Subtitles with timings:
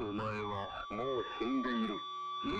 [0.00, 0.54] お前は
[0.90, 1.94] もう死んでいる
[2.44, 2.52] 何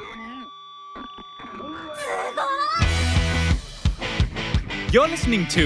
[4.92, 5.64] You're listening to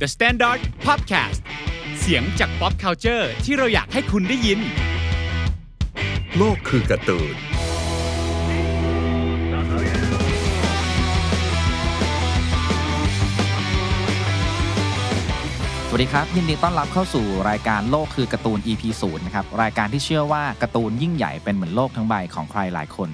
[0.00, 1.40] The Standard Podcast
[2.00, 4.60] เสียงจาก pop culture ที่เราอยากให้คุณได้ยิน
[6.36, 7.36] โลกคือการ์ตูน
[15.97, 23.09] วัสดีครับยินดีต้อนรับเข้าสู่รายการโลกคือการ์ตูน EP 0นะครับรายการที่เชื่อว่าการ์ตูนยิ่งใหญ่เป็นเหมือนโลกทั้งใบของใครหลายคน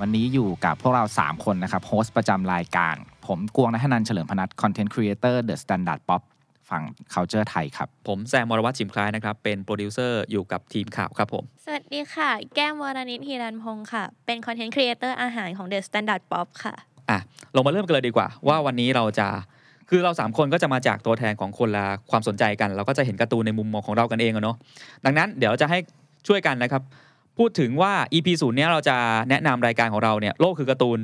[0.00, 6.22] วันนี้อยู่กับพวกเรา 3 คนนะครับ host ประจำรายการ ผมกวงนัทนันท์เฉลิมพนัท content creator The Standard Pop
[6.70, 6.82] ฝั่ง
[7.14, 16.74] culture ไทยครับ ผมแซมวรวัตรชิมคล้ายนะครับ เป็นโปรดิวเซอร์อยู่กับทีมข่าวครับผม สวัสดีค่ะ แก้มวรนิตฮิรันพงศ์ค่ะ เป็น content creator อาหารของ The Standard Pop ค่ะ
[17.10, 17.18] อะ
[17.54, 19.28] ลงมาเริ่มกันเลยดีกว่า ว่าวันนี้เราจะ
[19.90, 24.56] คือเราสามคนก็จะมาจากตัวแทนของคนละความสนใจกัน เราก็จะเห็นการ์ตูนในมุมมองของเรากันเองอะเนาะ
[25.04, 25.78] ดังนั้นเดี๋ยวจะให้
[26.28, 26.82] ช่วยกันนะครับ
[27.38, 28.96] พูดถึงว่า EP ศูนย์เนี้ยเราจะ
[29.30, 30.98] แนะนำรายการของเราเนี่ยโลกคือการ์ตูน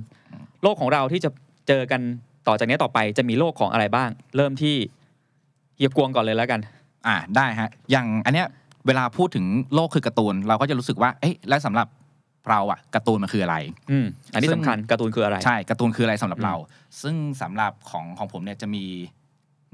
[0.62, 1.30] โลกของเราที่จะ
[1.68, 2.00] เจอกัน
[2.46, 4.76] ต่อจากนี้ต่อไปจะมีโลกของอะไรบ้าง เริ่มที่
[5.76, 6.60] เฮียกวงก่อนเลยแล้วกัน
[7.06, 8.46] อ่าได้ฮะอย่างอันเนี้ย
[8.86, 11.86] เวลาพูดถึงโลกคือการ์ตูน เราก็จะรู้สึกว่าเอ๊ะแล้วสำหรับ
[12.50, 13.56] เราอะการ์ตูนมันคืออะไร
[13.90, 16.54] อืมอันนี้ซึ่สำงคัญการ์ตูนคืออะไรใช่การ์ตูนคืออะไรสำหรับอืมเรา
[17.02, 18.84] ซึ่งสำหรับของของผมเนี่ยจะมี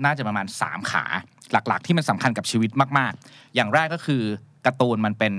[0.04, 1.04] น่าจะประมาณ 3 ขา
[1.52, 4.22] หลักๆ ที่มันสำคัญกับชีวิตมาก ๆ อย่างแรกก็คือ
[4.66, 5.34] การ์ตูนมันเป็น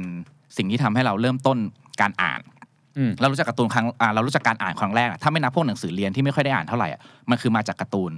[0.58, 1.58] สิ่งที่ทำให้เราเริ่มต้น
[2.02, 2.42] การอ่าน
[2.98, 8.12] อืมเรารู้จักการ์ตูนครั้งอ่าเรารู้จักการอ่านครั้งแรกอะถ้าไม่นับพวกหนังสือเรียนที่ไม่ค่อยได้อ่านเท่าไหร่อะมันคือมาจากการ์ตูน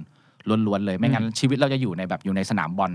[0.66, 2.92] ล้วนๆเลย ไม่งั้นชีวิตเราจะอยู่ในแบบอยู่ในสนามบอล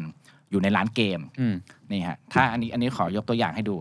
[0.52, 1.56] อยู่ในร้านเกมอืม
[1.92, 3.76] นี่ฮะถ้าอันนี้อันนี้ขอยกตัวอย่างให้ดู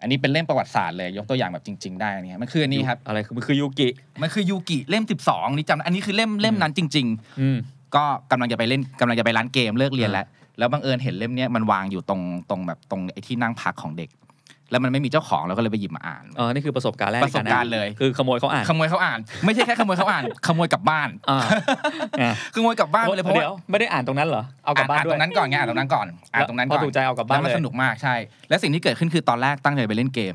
[0.00, 3.88] อันนี้เป็นเล่มประวัติศาสตร์เลยยกตัวอย่างแบบจริง ๆ ได้อันนี้ฮะมันคืออันนี้ครับอะไรคือมันคือยูกิ
[4.22, 7.06] มันคือยูกิเล่ม 12นี่จำอันนี้คือเล่มเล่มนั้นจริง
[7.40, 10.26] อืมๆก็กำลังจะไปเล่นกำลังจะไปร้านเกมเลิกเรียนแล้ว
[10.58, 14.10] แล้วบังเอิญเห็นเล่มเนี้ยมันวางอยู่ตรงตรงแบบตรงไอ้ที่นั่งพักของเด็ก
[14.70, 21.38] แล้วมันไม่มีเจ้าของเราก็เลยไปหยิบมาอ่านเออนี่คือประสบการณ์แรกประสบการณ์เลย คือขโมยเขาอ่านขโมยเขาอ่าน ไม่ใช่แค่ขโมยเขาอ่าน ขโมยกลับบ้านอ่า
[22.20, 28.14] อ่าขโมยกลับบ้านไปเลยเพราะว่าเดี๋ยวไม่ได้อ่านตรงนั้นเหรอเอากลับบ้านอ่านด้วตยรงนั้นก่อนไงอ่านตรงนั้นก่อนอ่านตรงนั้นก่อนพอถูกใจเอากลับบ้านแล้วมันเลยสนุกมากใช่
[28.48, 30.34] และสิ่งที่เกิดขึ้นคือตอนแรกตั้งใจไปเล่นเกม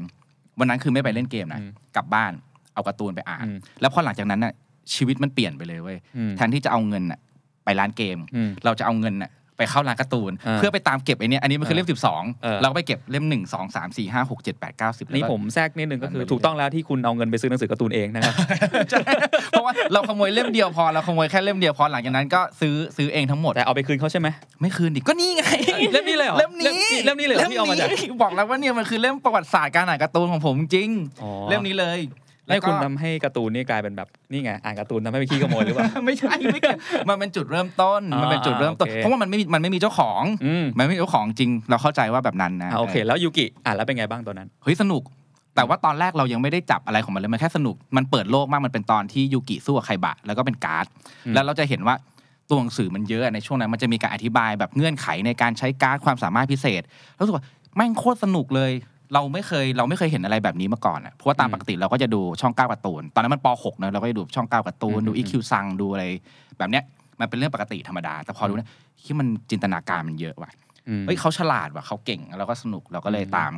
[0.60, 2.32] วันนั้นคือไม่ไปเล่นเกมนะอืมกลับบ้าน
[2.74, 4.54] เอาการ์ตูนไปอ่านอืมแล้วพอหลังจากนั้นน่ะ
[4.94, 7.20] ชีวิตมันเปลี่ยนไปเลยเว้ยอืมแทนที่จะเอาเงินน่ะ
[7.66, 9.32] ไปร้านเกมอืมเราจะเอาเงินน่ะ
[9.62, 18.34] ไปเข้าร้านการ์ตูนอ่าเพื่อไปตามเก็บไอ้เนี่ยอันนี้มันคือเล่มสิบสองเออเราก็ไปเก็บเล่มหนึ่งสองสามสี่ห้าหกเจ็ดแปดเก้าสิบนี่ผมแทรกนิดนึงก็คือถูกต้องแล้วที่คุณเอาเงินไปซื้อหนังสือการ์ตูนเองนะครับ
[18.90, 19.00] ใช่
[19.52, 24.28] เพราะว่าเราขโมยเล่มเดียวพอเราขโมยแค่เล่มเดียวพอหลังจากนั้นก็ซื้อซื้อเองทั้งหมดแต่เอาไปคืนเขาใช่ไหม
[24.62, 25.44] ไม่คืนดิก็นี่ไง
[25.94, 26.68] เล่มนี้เลยเหรอเล่มนี้
[27.06, 30.90] เล่มนี้เลยเหรอที่เอามาจากล่นี้บอกแล้วว่าเนี่ยมันคือเล่มประวัติศาสตร์การอ่านการ์ตูนของผมจริง
[31.24, 36.80] อ๋อเล่มนี้เลยให้คุณ แล้วก็ทำให้การ์ตูนนี่กลายเป็นแบบนี่ไงอ่านการ์ตูนทำให้ไปขี้ขโมยหรือเปล่าไม่ใช่ไม่เกี่ยว
[37.10, 45.04] มันเป็นจุดเริ่มต้นอ่ามัมันเป็นจุดเริ่มต้นโอเคเพราะว่ามันไม่มีมันไม่มีเจ้าของอืมมันไม่มีเจ้าของจริงเราเข้าใจว่าแบบนั้นนะอะโอเค แล้วยูกิอ่านแล้วเป็นไงบ้างตอนนั้นเฮ้ยสนุก
[45.56, 50.86] แต่ว่าตอนแรกเรายังไม่ได้จับอะไรของมันเลยมันแค่สนุก มันเปิดโลกมากมันเป็นตอนที่ยูกิสู้กับไคบะแล้วก็เป็นการ์ด
[51.26, 51.96] อืมแล้วเราจะเห็นว่า
[52.50, 56.82] ตัวหนังสือมันเยอะในช่วงนั้นมันจะมีการอธิบายแบบเงื่อนไขในการใช้การ์ดความสามารถพิเศษ
[57.16, 58.72] แล้วรู้สึกว่าแม่งโคตรสนุกเลย
[59.14, 66.04] เราไม่เคยเราไม่เคยเห็นอะไรแบบนี้มาก่อนอะเพราะว่าตามปกติเราก็จะดูช่องเก้าการ์ตูน ตอนนั้นมันป .6 เนอะเราก็จะดูช่องเก้าการ์ตูนดูอีคิวซังดูอะไร
[66.58, 66.84] แบบเนี้ย
[67.20, 68.70] มันเป็นเรื่องปกติธรรมดา แต่พอดูเนี่ย
[69.04, 70.52] ที่มันจินตนาการมันเยอะว่ะ
[70.88, 73.52] อืมเฮ้ยเขาฉลาดว่ะเขาเก่งแล้วก็สนุกเราก็เลยอืมตาม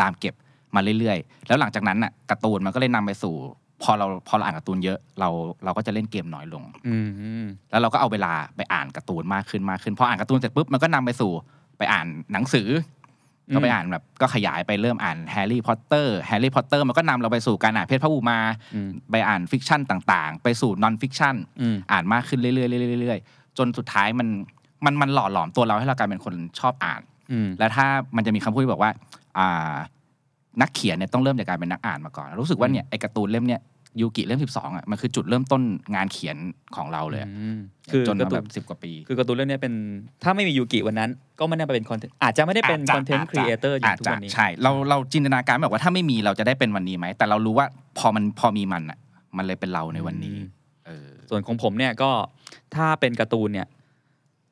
[0.00, 0.34] ตามเก็บ
[0.74, 3.34] มาเรื่อยๆ แล้วหลังจากนั้นน่ะการ์ตูนมันก็เลยนำไปสู่
[3.82, 5.28] พอเราพอเราอ่านการ์ตูนเยอะ เรา
[5.64, 11.32] เราก็จะเล่นเกมน้อยลงอืมอืมแล้วเราก็เอาเวลาไปอ่านการ์ตูนมากขึ้นมากขึ้นพออ่านการ์ตูนเสร็จปุ๊บมันก็นำไปสู่
[11.78, 13.01] ไปอ่านหนังสืออม
[13.54, 18.38] ก็ไปอ่านแบบก็ขยายไปเริ่มอ่านแฮร์รี่พอตเตอร์แฮร์รี่พอตเตอร์มันก็นำเราไปสู่การอ่านเพชรพระอุมา
[18.74, 22.66] อืมไปอ่าน fiction ต่างๆ ไปสู่ non-fiction อืมอ่านมากขึ้นเรื่อยๆเรื่
[22.96, 24.28] อยๆเรื่อยๆจนสุดท้ายมัน
[24.84, 27.86] มันมันหล่อหลอมตัวเราให้เรากลายเป็นคนชอบอ่านอืมแล้วถ้า
[28.16, 28.92] มันจะมีคำพูดที่บอกว่า
[29.38, 29.74] อ่า
[30.60, 33.60] นักเขียนเนี่ยต้องเริ่มจากการเป็นนักอ่านมาก่อน รู้สึกว่าเนี่ยไอการ์ตูนเล่มเนี่ย
[34.00, 35.62] ยูกิเล่มสิบสองอะมันคือจุดเริ่มต้น
[35.94, 36.36] งานเขียน
[36.76, 37.58] ของเราเลยอะอืม
[37.92, 39.74] คือจนการ์มาตูแบนบสิบกว่าปี คือการ์ตูนเรื่องนี้เป็น
[40.22, 47.66] ถ้าไม่มียูกิวันนั้น ก็ไม่ได้ไปเป็น content อาจจะไม่ได้เป็น content creator อย่างทุกวันนี้ใช่เราเราจินตนาการแบบว่าถ้าไม่มีเราจะได้เป็นวันนี้ไหมแต่เรารู้ว่า
[47.98, 48.98] พอมันพอมีมันอะ
[49.36, 50.46] มันเลยเป็นเราในวันนี้อืม
[50.86, 52.10] เออส่วนของผมเนี่ยก็
[52.74, 53.66] ถ้าเป็นการ์ตูนเนี่ย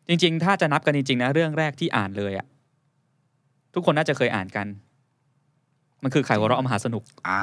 [0.08, 2.46] จริง ๆ ถ้าจะนับกันจริงๆนะเรื่องแรกที่อ่านเลยอะ
[3.74, 4.66] ทุกคนน่าจะเคยอ่านกัน
[6.02, 7.40] มันคือไขวเราะมหาสนุกอ่า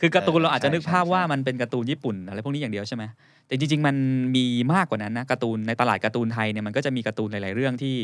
[0.00, 3.04] คือการ์ตูนเราอาจจะนึกใช่ภาพใช่ว่ามันเป็นการ์ตูนญี่ปุ่นอะไรพวกนี้อย่างเดียวใช่ไหม
[3.46, 3.96] แต่จริง ๆ มัน
[4.36, 7.96] มีมากกว่านั้นนะการ์ตูนในตลาดการ์ตูนไทยเนี่ยมันก็จะมีการ์ตูนหลาย ๆ เรื่องที่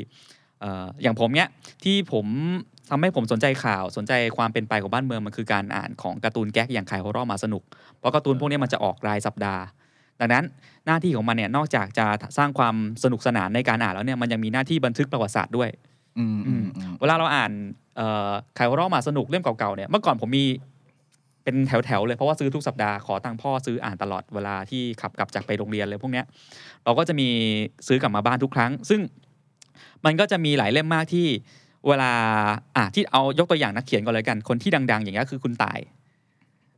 [0.60, 1.48] เอ่ออย่างผมเนี่ย
[1.84, 2.26] ที่ผม
[2.90, 7.62] ทำให้ผมสนใจข่าวสนใจความเป็นไปของบ้านเมืองมันคือการอ่านของการ์ตูนแก๊กอย่างไข่หัวเราะมาสนุก
[7.98, 9.62] เพราะการ์ตูนพวกนี้มันจะออกรายสัปดาห์
[10.20, 10.44] ดังนั้น
[10.86, 12.06] หน้าที่ของมันเนี่ยนอกจากจะ
[12.38, 12.74] สร้างความ
[13.04, 15.68] สนุกสนานในการอ่านแล้วเนี่ยมันยังมีหน้าที่บันทึกประวัติศาสตร์ด้วย
[16.18, 17.52] อืมอืมอืมเวลาเราอ่าน
[18.00, 20.44] เอ่อไขวรอมาสนุกเล่มเก่าๆเนี่ยเมื่อก่อนผมมี
[21.44, 26.26] เป็นแถวๆเลยเพราะว่าซื้อทุกสัปดาห์ขอตังค์พ่อซื้ออ่านตลอดเวลาที่ขับกลับจากไปโรงเรียนเลยพวกเนี้ย
[26.84, 27.28] เราก็จะมี
[27.86, 29.00] ซื้อกลับมาบ้านทุกครั้ง ซึ่ง
[30.04, 31.26] มันก็จะมีหลายเล่มมากที่
[31.88, 32.12] เวลา
[32.76, 35.78] อะที่เอายกตัวอย่างนักเขียนก่อนเลยกัน คนที่ดัง ๆ อย่างเงี้ยคือคุณตาย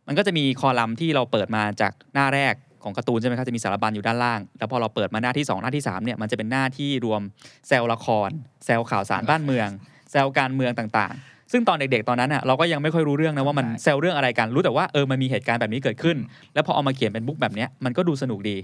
[0.07, 7.21] มันก็จะมีคอลัมน์ที่เราเปิดมาจากหน้าแรกของการ์ตูนใช่ไหมครับจะมีสารบัญอยู่ด้านล่าง แล้วพอเราเปิดมาหน้าที่ 2 หน้าที่3เนี่ยมันจะเป็นหน้าที่รวม
[7.69, 8.31] แซลละคร
[8.65, 9.69] แซลข่าวสารบ้านเมือง
[10.13, 16.17] แซลการเมืองต่างๆ ซึ่งตอนเด็กๆตอนนั้นอะเราก็ยังไม่ค่อยรู้เรื่องนะว่ามันใช่แซลเรื่องอะไรกันรู้แต่ว่าเออมันมีเหตุการณ์แบบนี้เกิดขึ้น
[16.55, 18.57] แล้วพอเอามาเขียนเป็นบุ๊กแบบเนี้ยมันก็ดูสนุกดี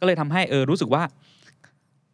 [0.00, 1.02] ก็เลยทำให้เออรู้สึกว่า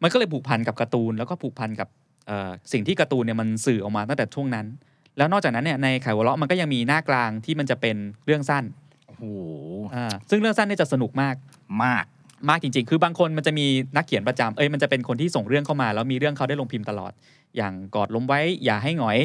[0.01, 1.87] มันก็เลยผูกพันกับการ์ตูนแล้วก็ผูกพันกับ
[2.27, 4.65] เอ่อสิ่งที่การ์ตูนเนี่ยมันสื่อออกมาตั้งแต่ช่วงนั้น
[5.17, 7.95] แล้วนอกจากนั้นเนี่ยในไขวะเลาะมันก็ยังมีหน้ากลางที่มันจะเป็น
[8.25, 8.63] เรื่องสั้น
[9.07, 9.23] โอ้โห
[9.95, 11.35] อ่าซึ่งเรื่องสั้นเนี่ยจะสนุกมาก
[11.83, 12.05] มาก
[12.49, 17.11] มากจริง ๆ คือบางคนมันจะมีนักเขียนประจำเอ้ยมันจะเป็นคนที่ส่งเรื่องเข้ามาแล้วมีเรื่องเขาได้ลงพิมพ์ตลอด
[17.57, 19.19] อย่างกอดล้มไว้อย่าให้หงอย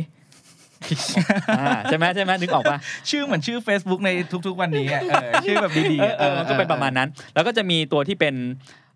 [1.59, 2.79] อ่าใช่ไหมใช่ไหมนึกออกปะ
[3.11, 4.11] ชื่อเหมือนชื่อ Facebook ใน
[4.47, 8.35] ทุก ๆ วันนี้อะเออชื่อแบบดีเอๆอเออมันก็เป็นประมาณนั้น แล้วก็จะมีตัวที่เป็น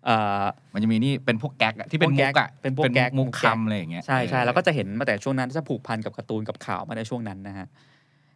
[0.05, 0.43] เอ่อ
[0.73, 7.67] มันจะมีนี่เป็นพวกแก๊กอะที่เป็นพวกมุแก๊กกอะเป็นพวกแก๊กมุกมุกแก๊กคำอะไรอย่างเงี้ยใช่ใช่เออแล้วก็จะเห็นมาแต่ช่วงนั้นจะผูกพันกับการ์ตูนกับข่าวมาในช่วงนั้นนะฮะ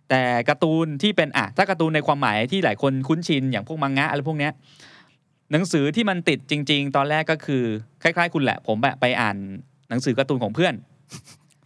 [0.09, 4.51] แต่การ์ตูนที่เป็นอะถ้าการ์ตูนในความหมายที่หลายคนคุ้นชินอย่างพวกมังงะอะไรพวกเนี้ย
[5.51, 7.63] หนังสือที่มันติดจริง ๆ ตอนแรกก็คือ
[8.03, 9.37] คล้ายๆ คุณแหละ ผมแบบไปอ่าน
[9.89, 10.73] หนังสือการ์ตูนของเพื่อน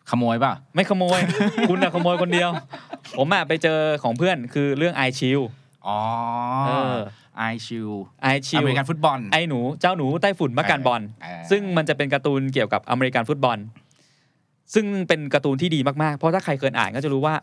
[0.10, 1.20] ขโมยป่ะ ไม่ขโมย
[1.70, 2.50] คุณอะขโมยคนเดียว
[3.18, 5.40] ผมอะไปเจอของเพื่อนคือเรื่องไอชิล
[5.88, 6.00] อ๋อ
[6.68, 6.98] เออ
[7.38, 7.90] ไอชิว
[8.22, 13.58] ไอชิอลเมริกันฟุตบอลไอหนูเจ้าหนูไต้ฝุ่นมักการบอลเออซึ่งมันจะเป็นการ์ตูนเกี่ยวกับอเมริกันฟุตบอล
[14.74, 17.36] ซึ่งเป็นการ์ตูนที่ดีมากๆ เพราะถ้าใครเคยอ่านก็จะรู้ว่า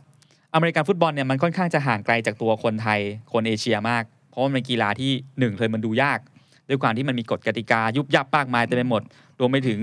[0.54, 3.00] อเมริกันฟุตบอลเนี่ยมันค่อนข้างจะห่างไกลจากตัวคนไทย
[3.32, 6.18] คนเอเชียมาก เพราะมันเป็นกีฬาที่หนึ่งเลยมันดูยาก
[6.68, 9.02] ด้วยความที่มันมีกฎกติกายุบยับมากมายเต็มไปหมด
[9.40, 9.80] รวมไปถึง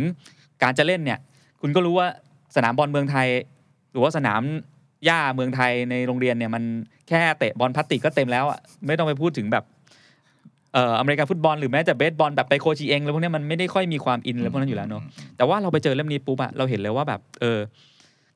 [0.64, 1.20] การจะเล่นเนี่ย
[1.62, 2.08] คุณก็รู้ว่า
[2.56, 3.28] สนามบอลเมืองไทย
[3.92, 4.42] หรือว่าสนาม
[5.06, 6.64] หญ้าเมืองไทยในโรงเรียนเนี่ยมัน
[7.08, 9.64] แค่เตะบอลพลาสติกก็เต็มแล้วอะไม่ต้องไปพูดถึงแบบ
[10.74, 15.04] เอ่ออเมริกันฟุตบอลหรือแม้แต่เบสบอลแบบไปโคชีเองแล้วพวกนี้มันไม่ได้ค่อยมีความอินอะไรพวกนั้นอยู่แล้วเนอะ
[15.38, 17.60] แต่ว่าเราไปเจอเล่มนี้ปุ๊บอะเราเห็นเลยว่าแบบเออ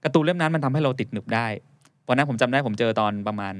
[0.03, 1.47] การ์ตูนเล่มนั้นมันทำให้เราติดหนึบได้
[2.07, 3.53] วันนั้นผมจำได้ผมเจอตอนประมาณ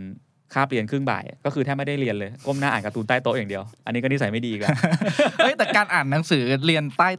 [0.54, 4.78] คาบเรียนครึ่งบ่าย ก็คือแทบไม่ได้เรียนเลย ก้มหน้าอ่านการ์ตูนใต้โต๊ะอย่างเดียว อันนี้ก็นิสัยไม่ดีอีกแล้ว
[5.38, 7.10] เฮ้ยแต่การอ่านหนังสือเรียนใต้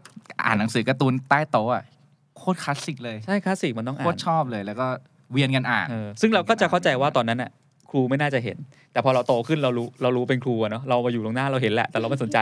[0.47, 1.85] อ่านหนังสือการ์ตูนใต้โต๊ะอะ
[2.38, 4.87] โคตรคลาสสิกเลยใช่คลาสสิกมันต้องอ่าตรชอบเลยแล้วก็
[5.32, 7.63] เวียนกันอ่านเออซึ่งเราก็จะเข้าใจว่าตอนนั้นน่ะค
[7.96, 8.56] รูไม่น่าจะเห็น
[8.93, 12.38] แต่พอเราโตขึ้นเรารู้เรารู้เป็นครูอะเนาะเรามาอยู่ตรงหน้าเราเห็นแหละแต่เราไม่สนใจ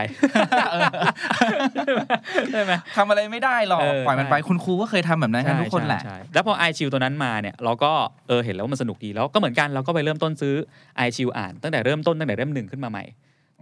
[2.52, 7.92] ใช่ไหมทำอะไรไม่ได้หรอกเออปล่อยมันไปใช่คุณครูก็เคยทำแบบนั้นกันทุกคนแหละใช่ใช่แล้วพอไอชิวตัวนั้นมาเนี่ยเราก็
[8.28, 10.54] เออเห็นแล้วว่ามันสนุกดีแล้วก็เหมือนกันเราก็ไปเริ่มต้นซื้อ
[10.96, 13.04] ไอชิวอ่าน ตั้งแต่เริ่มต้นตั้งแต่เล่มหนึ่งขึ้นมาใหม่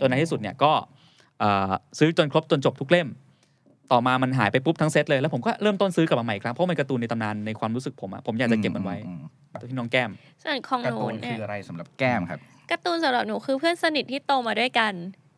[0.00, 0.72] จนในที่สุดเนี่ยก็
[1.40, 3.08] เอ่อซื้อจนครบจนจบทุกเล่ม
[3.92, 9.20] ต่อมามันหายไปปุ๊บทั้งเซตเลยแล้วผมก็เริ่มต้นซื้อกลับมาใหม่อีกครั้งเพราะมันการ์ตูนในตำนานในความรู้สึกผมอะผมอยากจะเก็บมันไว้อืม
[9.60, 10.10] ตัวที่น้องแก้ม
[10.42, 12.40] ส่วนของหการ์นูตูนเนี่คืยออะไรสำหรับแก้มครับ
[12.70, 14.92] การ์ตูนสำหรับหนูคือเพื่อนสนิทที่โตมาด้วยกัน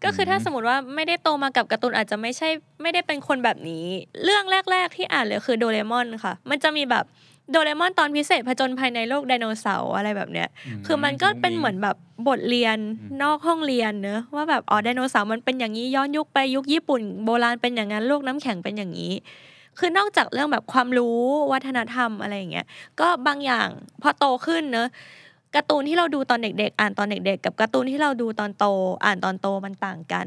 [0.05, 2.49] ก็คือถ้าสมมติว่าไม่ได้โตมากับการ์ตูนอาจจะไม่ใช่
[2.83, 3.85] ไม่ได้เป็นคนแบบนี้
[4.25, 7.05] เรื่องแรก ๆ ที่อ่านเลยคือโดเรมอนค่ะ มันจะมีแบบ
[7.53, 10.49] โดเรมอนตอนพิเศษผจญภัยในโลกไดโนเสาร์อะไรแบบเนี้ย
[10.87, 11.97] คือมันก็เป็นเหมือนแบบ
[12.29, 19.13] บทเรียนอืมนอกห้องเรียนเนอะว่าแบบอ๋อไดโนเสาร์มันเป็นอย่างนี้ย้อนยุคไปยุคญี่ปุ่น โบราณเป็นอย่างนั้นโลกน้ำแข็งเป็นอย่างนี้
[19.79, 21.19] คือนอกจากเรื่องแบบความรู้
[21.53, 22.67] วัฒนธรรมอะไรอย่างเงี้ย
[23.01, 23.69] ก็บางอย่าง
[24.03, 24.89] พอโตขึ้นเนอะ
[25.55, 28.67] การ์ตูนที่เราดูตอนเด็ก ๆ อ่านตอนเด็ก ๆ กับการ์ตูนที่เราดูตอนโต
[29.05, 30.27] อ่านตอนโตมันต่างกัน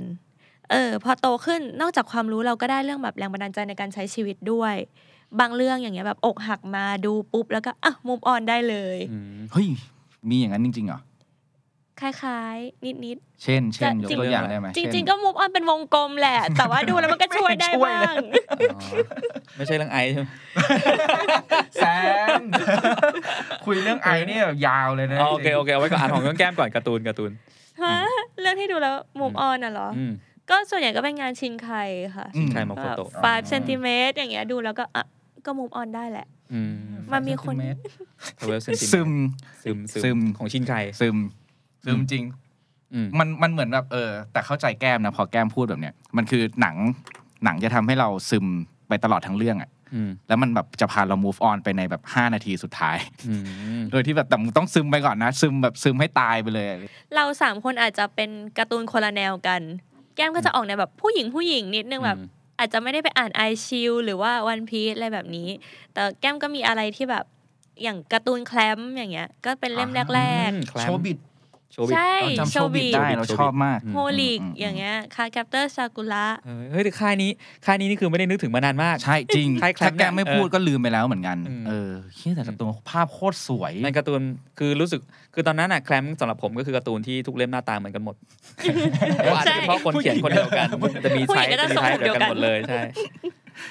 [0.72, 4.76] เออพอโตขึ้นนอกจากความรู้เราก็ได้เรื่องแบบแรงบันดาลใจในการใช้ชีวิตด้วย
[5.39, 9.68] บางเรื่องอย่างเงี้ยแบบอกหักมาดูปุ๊บแล้วก็อะมุมออนได้เลยอืมเฮ้ย
[10.30, 11.01] มีอย่างนั้นจริงๆเหรอ
[12.01, 18.18] คล้ายๆ นิด เช่น เช่นยกจริงตัวอย่างได้ไหมๆ จริงเช่นๆก็มุมออนเป็นวงกลมแหละ แต่ว่าดูแล้วมันก็ช่วยได้ไม่ช่วยบ้าเลยง
[18.75, 18.82] อ๋อ
[19.58, 20.25] ไม่ใช่เรื่องไอใช่ไหม
[21.75, 21.86] แซ
[22.39, 22.42] ม
[23.65, 27.32] คุยเรื่องไอเนี่ยยาวเลยนะอ๋อโอเคโอเคเอาไว้ก่อนอ่านของน้องแก้มก่อนการ์ตูนการ์ตูน
[27.84, 27.98] ฮะ
[28.42, 30.13] เรื่องที่ดูแล้วมุมออนน่ะเหรอ อืม
[30.50, 31.70] ก็ส่วนใหญ่ก็เป็นงานชินไค
[32.15, 35.06] ค่ะอืมใครมาโฟโต้5เซนติเมตรอย่างเงี้ยดูแล้วก็อะ
[35.46, 36.74] ก็มุมออนได้แหละอืม
[37.14, 37.56] มันมีคน
[38.40, 39.10] ทเวลเซนติซึม
[39.64, 41.16] ซึมซึมของชินไคซึม
[41.86, 42.24] ซึมจริง
[42.94, 46.75] อืมมันมันเหมือนแบบเออ แต่เข้าใจแก้มนะพอแก้มพูดแบบเนี้ยมันคือหนัง
[47.44, 48.46] หนังจะทำให้เราซึม
[48.88, 52.98] ไปตลอดทั้งเรื่องอะอืมแล้วมันแบบจะพาเรา move on ไปในแบบ 5 นาทีสุดท้าย
[53.28, 53.34] อื
[53.80, 56.68] มโดยที่แบบแต่มึงต้องซึมไปก่อนนะ ซึมแบบซึมให้ตายไปเลย
[57.16, 59.62] เราสามคนอาจจะเป็นการ์ตูนคนละแนวกัน
[60.16, 62.20] แก้มก็จะออกในวแบบผู้หญิงผู้หญิงนิดนึงแบบ
[62.58, 65.50] อืมอาจจะไม่ได้ไปอ่านไอชิลหรือว่าวันพี e อะไรแบบนี้
[65.94, 67.26] แต่แก้มก็มีอะไรที่แบบ
[67.84, 71.18] อย่างการ์ตูนแคลมอย่างเงี้ย ก็เป็นเล่มแรกอืมแคลมโชบิด
[71.75, 77.32] โชว์บิดใช่เราจำโชโชว์บิดได้โชว์บิดเราชอบมากอืมโฮลิกอืมอย่างเงี้ยการ์ดแคปเตอร์ซากุระออเฮ้ยแต่ค่ายนี้
[77.65, 84.22] ค่ายนี้นี่คือไม่ได้นึกถึงมานานมากใช่จริงใช่แคลมถ้าแกไม่เนี่ยพูดก็ลืมไปแล้วเหมือนกันอืมเออเฮียแต่การ์ตูนภาพโคตรสวยในการ์ตูน
[84.60, 85.01] คือรู้สึก
[85.34, 88.15] คือตอนนั้นอะ CLAMP สำหรับผมก็คือการ์ตูนที่ทุกเล่มหน้าตาเหมือนกันหมด
[89.17, 90.67] เพราะว่าอาจจะเป็นเพราะคนเขียนคนเดียวกัน
[91.05, 92.82] จะมีผู้หใช้ญิงก็จะจะมีทรงใช้ผมเดีเดียยววกันกันหมดเลยใช่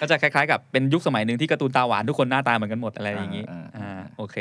[0.01, 4.37] ก็จะคล้ายๆ กับเป็นยุคสมัยหนึ่งที่การ์ตูนตาหวานทุกคนหน้าตาเหมือนกันหมดอะไรอย่างนี้เออเออเอออ่อ่าโอเค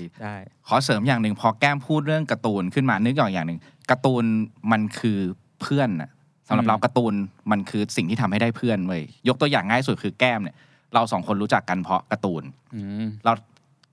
[0.00, 0.36] ดีได้
[0.68, 3.60] ขอเสริมอย่างหนึ่งพอแก้มพูดเรื่องการ์ตูนขึ้นมานึกออกอย่างหนึ่ง
[3.90, 4.24] การ์ตูน
[4.72, 5.18] มันคือ
[5.60, 6.10] เพื่อนน่ะ
[6.48, 7.14] สำหรับอืมเราการ์ตูน
[7.50, 10.56] มันคือสิ่งที่ทำให้ได้เพื่อนเว้ยยกตัวอย่างง่ายสุดคือแก้มเนี่ย
[10.94, 12.42] เราสองคนรู้จักกันเพราะการ์ตูน
[12.74, 13.32] อืมเรา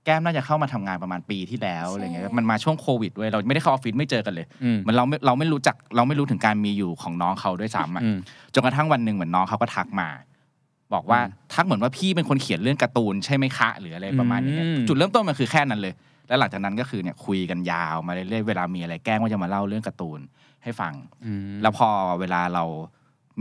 [0.04, 8.18] แก้มน่าจะเข้ามาทำงานประมาณปีที่แล้วอะไรเงี้ยใช่มันมาช่วงโควิดเว้ยเราไม่ได้เข้าออฟฟิศไม่เจอกันเลยอืมเหมันเราไม่เราไม่รู้จักเราไม่รู้ถึงการมีอยู่ของน้องเขาด้วยซ้ำอะอืม
[8.54, 10.08] จนกระทั่งวันหนึ่งเหมือนน้องเขาก็ทักมา
[10.94, 15.94] บอกว่าอืมทักเหมือนว่าพี่เป็นคนเขียนเรื่องการ์ตูนใช่ไหมคะหรืออะไรประมาณนี้อืมจุดเริ่มต้นมันคือแค่นั้นเลย
[16.28, 20.20] แล้วหลังจากนั้นก็คือเนี่ยคุยกันยาวมาเรื่อยๆเวลามีอะไรแกล้งว่าจะมาเล่าเรื่องการ์ตูน
[20.62, 20.94] ให้ฟัง
[21.26, 21.88] อืมแล้วพอ
[22.20, 22.64] เวลาเรา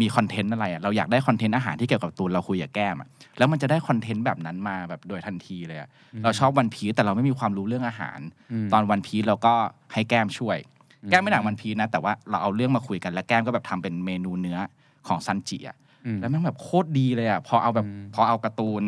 [0.02, 3.08] มีคอนเทนต์อะไรอะเราอยากได้คอนเทนต์อาหารที่เกี่ยวกับการ์ตูนเราคุยกับแก้มอะ
[3.38, 5.90] แล้วมันจะได้คอนเทนต์แบบนั้นมาแบบโดยทันทีเลยอะ
[6.24, 9.54] เราชอบวันพีซแต่เราไม่มีความรู้เรื่องอาหารตอนวันพีซเราก็
[9.94, 10.58] ให้แก้มช่วย
[11.10, 14.58] แก้มไม่หนักวันพีซนะ แต่ว่าเราเอาเรื่องมาคุยกันแล้วแก้มก็แบบทำเป็นเมนูเนื้อ
[15.08, 15.83] ของซันจิอะอืม
[16.20, 18.84] แล้วแม่งแบบโคตรดีเลยอะพอเอาแบบอืมพอเอาการ์ตูน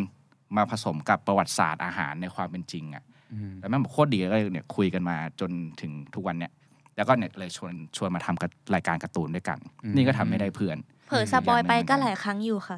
[0.57, 3.03] มาผสมกับประวัติศาสตร์อาหารในความเป็นจริงอะ
[3.33, 6.51] อืมแล้วแม่งแบบโคตรดีก็เลยเนี่ยคุยกันมาจนถึงทุกวันเนี่ย
[6.95, 9.57] แล้วก็เนี่ยเลยชวนชวนมาทำกับรายการการ์ตูนด้วยกัน
[9.95, 12.77] นี่ก็ทำให้ได้เพื่อน เผลอสปอยไปก็หลายครั้งอยู่ค่ะ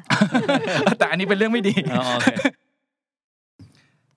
[0.98, 2.28] แต่อันนี้เป็นเรื่องไม่ดีอ๋อโอเค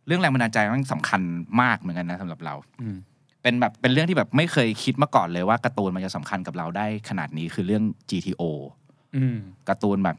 [0.08, 1.22] เรื่องแรงบันดาลใจมันสำคัญ
[1.62, 2.98] มากเหมือนกันนะสำหรับเราอืม
[3.44, 8.44] เป็นแบบเป็นเรื่องที่แบบไม่เคยคิดมาก่อนเลยว่าการ์ตูนมันจะสำคัญกับเราได้ขนาดนี้คือเรื่อง GTO
[8.80, 8.81] อืม
[9.70, 10.18] การ์ตูนแบบ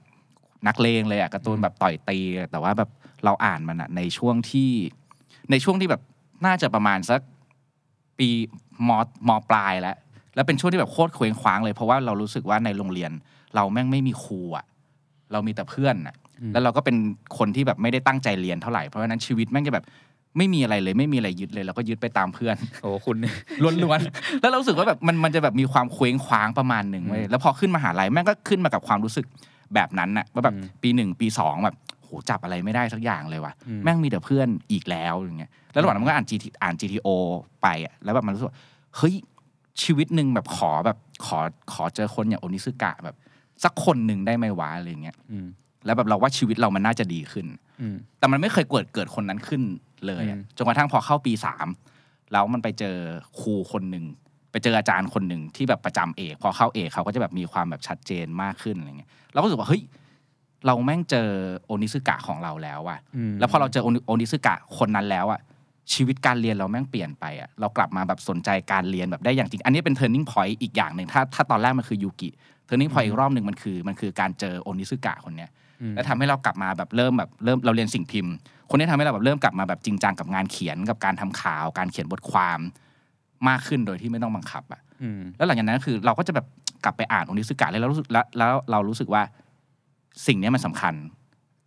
[0.67, 2.19] นักเลงเลยอะการ์ตูนแบบต่อยตี
[2.51, 2.91] แต่ว่าแบบ
[3.25, 4.71] เราอ่านมันอะในช่วงที่
[5.51, 6.03] ในช่วงที่แบบ
[6.47, 7.21] น่าจะประมาณสัก
[8.19, 8.29] ปี
[8.89, 8.91] ม
[9.29, 9.97] มปลายแล้ว
[10.35, 13.13] แล้วเป็นช่วงที่แบบโคตรเคว้งคว้างเลยเพราะว่าเรารู้สึกว่าในโรงเรียน
[13.55, 14.65] เราแม่งไม่มีครูอะ
[15.33, 16.97] เรามีแต่เพื่อนอะอืมแล้วเราก็เป็น
[17.39, 19.85] คนที่แบบไม่ได้ตั้งใจเรียนเท่าไหร่เพราะฉะนั้นชีวิตแม่งจะแบบ
[20.37, 23.35] ไม่มีอะไรเลยไม่มีอะไรยึดเลยเราก็ยึดไปตามเพื่อน โอ้คุณเนี่ย
[23.85, 29.27] ล้วนๆแล้วเรารู้สึกว่าแบบมันมันจะแบบมีความเคว้งคว้างประมาณหนึ่งเว้ยอืมแล้วพอขึ้นมหาลัยแม่งก็ขึ้นมากับความรู้สึก
[29.75, 37.09] แบบนั้นน่ะว่าแบบอืมปีหนึ่งปีสองแบบโหจับอะไรไม่ได้สักอย่างเลยว่ะอืมแม่งมีแต่เพื่อนอีกแล้วอย่างเงี้ยแล้วระหว่างนั้นมันก็อ่าน GT อ่าน GTO
[37.63, 38.57] ไปอะแล้วแบบมันรู้สึกว่า
[38.97, 39.15] เฮ้ย
[39.83, 41.39] ชีวิตหนึ่งแบบขอแบบขอ
[41.73, 43.17] ขอเจอคนอย่างโอนิซึกะแบบ
[43.65, 45.47] สักคนหนึ่งได้ไหมวะอะไรเงี้ยอืม
[45.87, 47.47] แล้วแบบเราว่าชีวิตเรามันน่าจะดีขึ้น
[47.81, 49.63] อืมแต่มันไม่เคยเกิดเกิดคนนั้นขึ้น
[50.07, 51.67] เลยอะอืมจนกระทั่งพอเข้าปีสาม
[52.33, 52.97] แล้วมันไปเจอ
[53.41, 54.05] ครูคนหนึ่ง
[54.53, 59.83] ไปเจออาจารย์คนหนึ่งที่แบบประจำเอก พอเข้าเอกเขาก็จะแบบมีความแบบชัดเจนมากขึ้นอะไรเงี้ยเราก็รู้สึกว่าเฮ้ย
[60.67, 61.29] เราแม่งเจอ
[61.67, 62.99] โอนิซึกะของเราแล้วอะ
[63.31, 65.41] มแล้วพอเราเจอโอนิโอนิซึกะคนนั้นแล้วอะ
[65.93, 72.31] ชีวิตการเรียนเราแม่งเปลี่ยนไปอะเรากลับมาแบบสนใจการเรียนแบบได้อย่างจริง อันนี้เป็น turning point อีกอย่างหนึ่งถ้าถ้าตอนแรกมันคือยูกิ
[72.69, 75.62] turning point อีกรอบหนึ่งมันคือมันคือการเจอโอนิซึกะคนเนี้ยอืม
[75.95, 78.33] แล้วทำให้เรากลับมาแบบเริ่มแบบเริ่มเราเรียนสิ่งพิมพ์
[78.71, 82.61] คนนี้ทำให้เราแบบเริ่มกลับมาแบบจริงจังกับงานเขียนกับการทำข่าว การเขียนบทความ
[83.49, 86.47] มากขึ้นโดยที่ไม่ต้องบังคับอะอืมแล้วหลังจากนั้นก็คือเราก็จะแบบ
[86.85, 89.23] กลับไปอ่านโอนิสึกะเลยแล้วรู้สึกแล้วแล้วเรารู้สึกว่า
[90.27, 90.95] สิ่งเนี้ยมันสำคัญ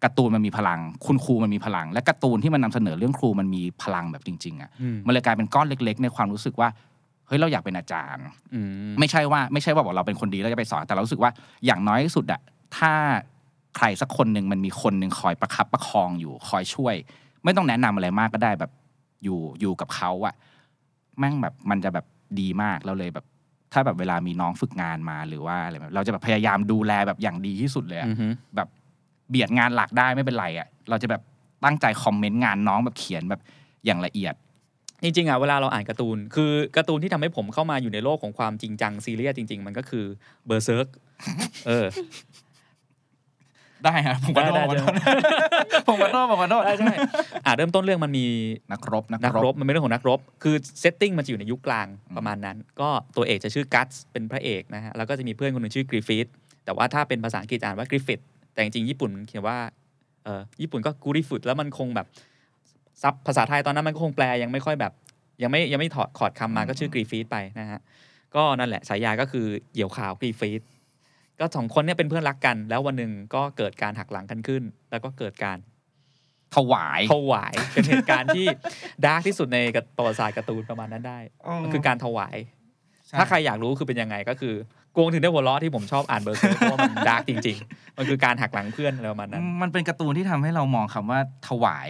[0.03, 6.69] การ์ตูนมันมีพลัง คุณครูมันมีพลัง และการ์ตูนที่มันนำเสนอเรื่องครูมันมีพลังแบบจริง ๆอะอืมมันเลยกลายเป็นก้อนเล็ก ๆ ในความรู้สึกว่า
[7.27, 8.60] เฮ้ยเราอยากเป็นอาจารย์อื
[8.91, 11.31] มไม่ใช่ว่าไม่ใช่ว่าบอกเราเป็นคนดีแล้วจะไปสอนแต่เรารู้สึกว่า
[11.65, 12.41] อย่างน้อยที่สุดอะ
[12.77, 12.93] ถ้า
[13.75, 16.96] ใครสักคนหนึ่งมันมีคนหนึ่งคอยประคับประคองอยู่คอยช่วย
[17.44, 18.72] ไม่ต้องแนะนำอะไรมากก็ได้แบบ
[19.24, 20.36] อยู่อยู่กับเขาอะ
[21.20, 22.05] แม่งแบบมันจะแบบ
[22.39, 23.25] ดีมากเราเลยแบบ
[23.74, 28.67] ถ้าแบบเวลามีน้องฝึกงานมาหรือว่าอะไรแบบเราจะแบบพยายามดูแลแบบอย่างดีที่สุดเลยอะอือฮึแบบ
[29.29, 31.22] เบียดงานหลักได้ไม่เป็นไรอะเราจะแบบ
[31.63, 33.41] ตั้งใจคอมเมนต์งานน้องแบบเขียนแบบ
[33.86, 34.34] อย่างละเอียด
[35.03, 40.05] จริงๆอะเวลาเราอ่านการ์ตูน คือการ์ตูนที่ทำให้ผมเข้ามาอยู่ในโลกของความจริงจังซีเรียสจริง ๆ มันก็คือ
[40.48, 40.88] เบอร์เซิร์ก
[41.67, 41.86] เออ
[43.84, 45.03] ได้ครับผมขอโทษได้ผมขอได้โท
[45.79, 46.94] ษผมขอโทษผมขอโทษใช่ใช่
[47.46, 48.25] อ่าเริ่มต้นเรื่องมันมี
[48.72, 56.27] นักรบนักนักรรบบมันเป็นเรื่องของนักรบ คือ setting มันจะอยู่ในยุคกลางประมาณนั้น ก็ตัวเอกจะชื่อกัตส์เป็นพระเอกนะฮะแล้วก็จะมีเพื่อนคนหนึ่งชื่อกริฟฟิธ
[56.65, 58.20] แต่ว่าถ้าเป็นภาษาอังกฤษอ่านว่ากริฟฟิธ
[58.53, 59.58] แต่จริงๆญี่ปุ่นเขียนว่า
[60.24, 62.08] เออญี่ปุ่นก็กูริฟุตแล้วมันคงแบบ
[63.01, 64.94] ซับภาษาไทยตอนนั้นมันก็คงแปลยังไม่ค่อยแบบ
[65.44, 67.79] ยังไม่ยังไม่ถอดขอดคำมาก็ชื่อกริฟฟิธไปนะฮะ
[68.36, 70.62] ก็นั่นแหละฉายาก็คือเหยี่ยวขาวกริฟฟิธ
[71.39, 75.58] ก็สองคนเนี่ยเป็นเพื่อนรักกัน แล้ววันหนึ่งก็เกิดการหักหลังกันขึ้น แล้วก็เกิดการ
[76.56, 78.46] ถวายถวายเป็นเหตุการณ์ที่
[79.05, 79.60] dark ที่สุดใน
[79.98, 81.20] ประวัติศาสตร์การ์ตูนประมาณนั้นได้
[81.63, 82.36] มันคือการถวาย
[83.18, 84.54] ถ้าใครอยากรู้คือเป็นยังไงก็คือ
[84.94, 91.89] โกงถึงได้หัวเราะที่ผมชอบอ่านเบอร์เซิร์กเพราะว่ามัน dark จริง ๆ มันคือการหักหลังเพื่อนอะไรประมาณนั้น มันเป็นการ์ตูนที่ทำให้เรามองคำว่าถวาย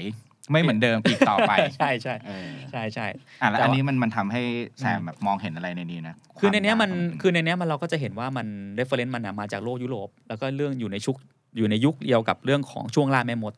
[0.52, 3.08] ไม่เหมือนเดิมอีกต่อไป ใช่ใช่เออใช่ใช่
[3.42, 4.42] อะแล้วแต่อันว่านี้มันมันทำให้
[4.80, 8.48] แซมแบบมองเห็นอะไรในนี้นะ คือในเนี้ยมันวาาคือในเนี้ยมันเราก็จะเห็นว่ามัน
[8.78, 11.16] reference มันอะมาจากโลกยุโรป แล้วก็เรื่องอยู่ในชุก
[11.58, 13.54] อยู่ในยุคเดียวกับเรื่องของช่วงล่าแม่มด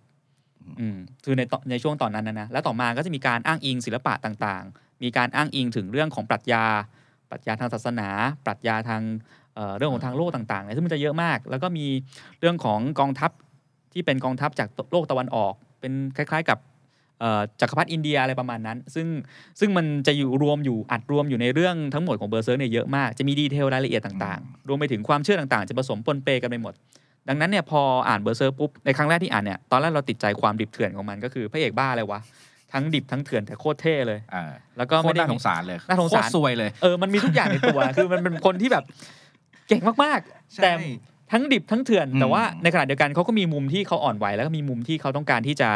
[0.80, 6.64] อืมคือในตอนในช่วงตอนนั้นนะนะแล้วต่อมาก็จะมีการอ้างอิงศิลปะต่างๆ มีการอ้างอิงถึงเรื่องของปรัชญา
[7.30, 8.10] ปรัชญาทางศาสนา
[8.46, 9.02] ปรัชญาทาง
[9.56, 11.86] เอ่อเรื่องของทางโลกต่างๆเนี่ยซึ่งมันจะเยอะมาก แล้วก็มี
[12.40, 13.32] เรื่องของกองทัพ
[13.94, 16.77] ที่เป็นกองทัพจากโลกตะวันออก เป็นคล้าย ๆ กับเอ่อ
[17.62, 19.08] จักรพรรดิอินเดียอะไรประมาณนั้น ซึ่ง
[19.60, 26.74] ซึ่งมันจะอยู่รวมอยู่อัดรวมอยู่ในเรื่องทั้งหมดของเบอร์เซิร์กเนี่ยเยอะมากจะมี detail รายละเอียดต่างๆ รวมไปถึงความเชื่อต่างๆ จะผสมปนเปกันไปหมด
[27.28, 32.20] ดังนั้นเนี่ยพออ่านเบอร์เซิร์กปุ๊บในครั้งแรกที่อ่านเนี่ยตอนแรกเราติดใจความดิบเถื่อนของมันก็คือพระเอกบ้าเลยวะ
[32.74, 34.44] ทั้งดิบทั้งเถื่อนแต่โคตรเท่เลยอ่า
[34.78, 38.84] แล้วก็โคไม่ตรได้น่าสงสารเลยน่าสงสารโคตซวยเลยเออมันมีทุกอย่างในตัวคือมันเป็นคนที่แบบ
[39.68, 40.72] เก่งมากๆแต่
[41.32, 45.70] ทั้งดิบทั้งเถื่อนอืมแต่ว่าในขณะเดียวกันเขาก็มีมุมที่เขาอ่อนไหวแล้วก็มีมุมที่เขาต้องการที่จะ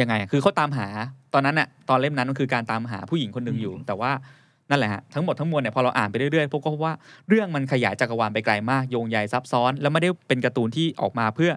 [0.00, 0.86] ยังไงอะคือเขาตามหา
[1.34, 4.12] ตอนนั้นอะตอนเล่มนั้นมันคือการตามหาผู้หญิงคนหนึ่งอยู่ แต่ว่า
[4.70, 6.94] นั่นแหละฮะทั้งหมดทั้งมวลเนี่ยพอเราอ่านไปเรื่อยๆพวกก็พบว่า
[7.28, 11.50] เรื่องมันขยายจักรวาลไปไกลมากโยงใยซับซ้อน แล้วไม่ได้เป็นการ์ตูนที่ออกมาเพื่อ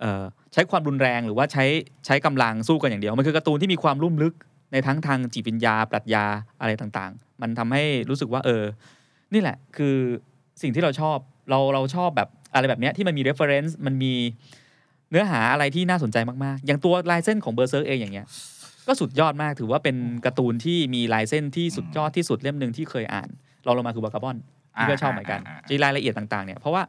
[0.00, 1.64] เอ่อใช้ความรุนแรงหรือว่าใช้
[2.06, 4.34] ใช้กำลังสู้กันอย่างเดียวมันคือการ์ตูนที่มีความลุ่มลึก
[4.72, 6.24] ในทั้งทางจิตวิญญาปรัชญา
[6.60, 8.62] อะไรต่างๆ มันทำให้รู้สึกว่าเออ
[9.34, 9.96] นี่แหละคือ
[10.62, 11.16] สิ่งที่เราชอบ
[11.50, 14.14] เราเราชอบแบบอะไรแบบเนี้ยที่มันมี reference มันมี
[15.12, 18.26] เนื้อหาอะไรที่น่าสนใจมากๆ อย่างตัวลายเส้นของเบอร์เซิร์กเองอย่างเงี้ย
[18.86, 23.28] ก็สุดยอดมากถือว่าเป็นการ์ตูนที่มีลายเส้นที่สุดยอดที่สุดเล่มหนึ่งที่เคยอ่าน
[23.64, 24.36] เราลงมาคือวากาบอนด์
[24.74, 26.82] ที่ก็ชอบเหมือนกันอ่าอ่าอ่าจีรายละเอียดต่างๆเนี่ยเพราะว่า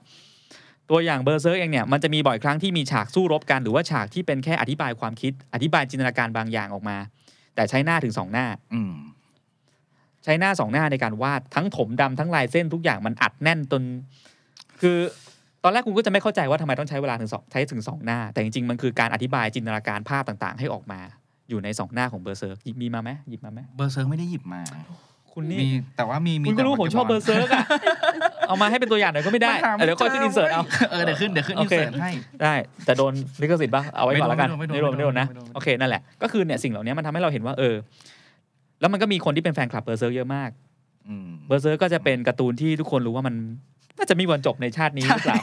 [0.90, 6.98] ตัวอย่างเบอร์เซิร์กเองเนี่ยมันจะมีบ่อยครั้งที่มีฉากสู้รบกัน หรือว่าฉากที่เป็นแค่อธิบายความคิด อธิบายจินตนาการบางอย่างออกมา
[7.56, 8.94] แต่ใช้หน้าถึงสองหน้าอืม
[10.24, 13.82] ใช้หน้าสองหน้าในการวาดทั้งถมดำทั้งลายเส้นทุกอย่างมันอัดแน่นจน
[14.82, 14.98] คือ
[15.64, 21.00] ตอนแรกคุณก็จะไม่เข้าใจว่าทำไมต้องใช้เวลาถึงสองใช้ถึงสองหน้า แต่จริงๆ มันคือการอธิบายจินตนาการภาพต่างๆ ให้ออกมา
[21.50, 24.62] อยู่ในสองหน้าของเบอร์เซิร์กมีมาไหมหยิบมาไหมเบอร์เซิร์กไม่ได้หยิบมา
[25.34, 27.66] คุณนี่มีแต่ว่ามีมีคุณก็รู้แต่ผมชอบเบอร์เซิร์กอะ
[28.48, 32.12] เอามาให้เป็นตัวอย่างหน่อยก็ไม่ได้เดี๋ยวค่อยขึ้น insert เอา เออเดี๋ยวขึ้นเดี๋ยวขึ้น insert ให้ โอเค
[32.44, 32.54] ได้
[32.86, 37.76] แต่โดนลิขสิทธิ์ป่ะเอาไว้ก่อนแล้วกันไม่โดนไม่ไม่โดโดนนไม่โดนนะไม่โดน โอเคนั่นแหละก็คือเนี่ยสิ่งเหล่านี้มันทำให้เราเห็นว่าเออ
[38.80, 40.50] แล้วมันก็มีคนที่เป็นแฟนคลับเบอร์เซิร์กเยอะมาก
[41.10, 43.36] อืม เบอร์เซิร์กก็จะเป็นการ์ตูนที่ทุกคนรู้ว่ามัน
[43.98, 45.42] น่าจะมีวันจบในชาตินี้หรือเปล่า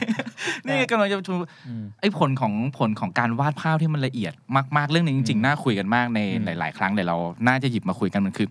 [0.67, 1.35] นี่กำลังจะชู
[1.67, 4.33] อืมไอ้ผลของผลของการวาดภาพที่มันละเอียด
[4.77, 7.17] มาก ๆ เรื่องนี้จริง ๆ น่าคุยกันมากในอืมหลาย ๆ ครั้งเลยเรา
[7.49, 8.49] น่าจะหยิบมาคุยกันมันคือ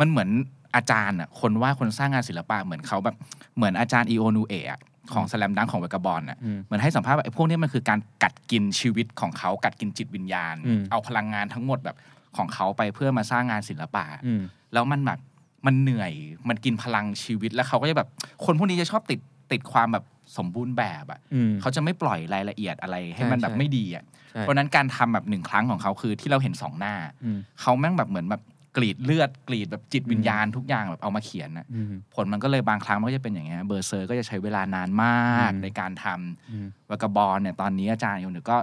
[0.00, 0.28] มันเหมือน
[0.76, 3.16] อาจารย์อะคนวาดคนสร้างงานศิลปะเหมือนเขาแบบ
[3.56, 4.80] เหมือนอาจารย์อีโอนูเอะ
[5.12, 11.96] ของสแลมดังของเวกาบอลอะอืมเหมือนให้สัมภาษณ์ว่าไอ้พวกนี้มันคือการกัดกินชีวิตของเขากัดกินจิตวิญญาณอืมเอาพลังงานทั้งหมดแบบ
[12.36, 14.40] ของเขาไปเพื่อมาสร้างงานศิลปะอืม
[14.72, 15.18] แล้วมันแบบ
[15.66, 16.12] มันเหนื่อย
[16.48, 18.08] มันกินพลังชีวิตแล้วเขาก็จะแบบ
[18.44, 19.20] คนพวกนี้จะชอบติด
[19.52, 20.04] ติดความแบบ
[20.38, 26.94] สมบูรณ์แบบอะอืมเขาจะไม่ปล่อยรายละเอียดอะไรให้ใช่มันแบบใช่ไม่ดีอะใช่เพราะฉะนั้นการทำแบบหนึ่งครั้งของเขาคือที่เราเห็นสองหน้า
[27.24, 28.42] อืมเขาแม่งแบบเหมือนแบบ
[28.76, 38.58] กรีดเลือดกรีดแบบจิตวิญญาณทุกอย่างแบบเอามาเขียนนะอืมผลมันก็เลยบางครั้งมันก็จะเป็นอย่างเงี้ยเบอร์เซอร์ก็จะใช้เวลานานมากอืมในการทำอืมวากาบอลเนี่ยตอนนี้อาจารย์อยู่หนึ่งก็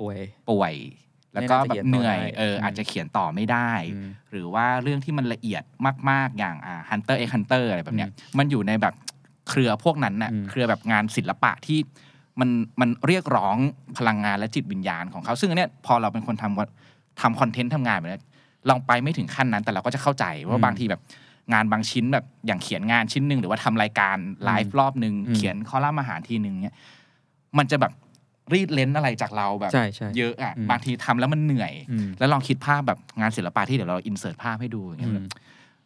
[0.00, 0.18] ป่วย
[0.50, 0.74] ป่วย
[1.34, 5.62] แล้วก็ไม่น่าจะแบบเหนื่อยเขียนต่อได้เอออมอาจจะเขียนต่อไม่ได้อืมหรือว่าเรื่องที่มันละเอียด
[6.10, 8.94] มาก ๆ อย่างอ่า Hunter x Hunter อะไรแบบเนี้ยมันอยู่ในแบบ
[9.48, 11.78] เครือพวกนั้นน่ะอืมเครือแบบงานศิลปะที่
[12.40, 13.56] มันมันเรียกร้อง
[13.98, 16.66] พลังงานและจิตวิญญาณของเขา ซึ่งอันเนี้ยพอเราเป็นคนทำว่า
[17.20, 18.22] ทำคอนเทนต์ทำงานแบบเนี้ย
[18.68, 21.00] ลองไปไม่ถึงขั้นนั้น แต่เราก็จะเข้าใจว่าบางทีแบบ
[21.52, 26.76] งานบางชิ้นแบบอย่างเขียนงานชิ้นหนึ่งหรือว่าทำรายการไลฟ์รอบหนึ่งอืมเขียนคอลัมน์อาหารทีหนึ่งเนี้ย
[27.58, 27.92] มันจะแบบ
[28.52, 35.26] รีดเลนส์อะไรจากเราแบบใช่ใช่เยอะอะอืมบางทีทำแล้วมันเหนื่อยอืมแล้วลองคิดภาพแบบงานศิลปะที่เดี๋ยวเราอินเสิร์ตภาพให้ดูอย่างเงี้ยอืมแบบ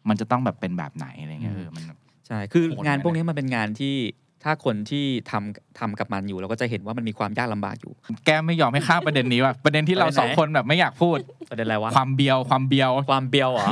[0.09, 3.97] มันจะต้องแบบเป็นแบบไหนอะไรเงี้ยอืมเออมันแบบใช่คือโหดงานนะพวกนี้มันเป็นงานที่
[4.45, 7.93] ถ้าคนที่ทำทำกับมันอยู่เราก็จะเห็นว่ามันมีความยากลำบากอยู่
[8.25, 11.19] แก้มไม่ยอมให้ข้ามประเด็นนี้ว่ะประเด็นที่เราประเด็นไหนสองคนแบบไม่อยากพูด
[11.51, 13.69] ประเด็นอะไรวะความเบียวความเบียวความเบียวเหรอ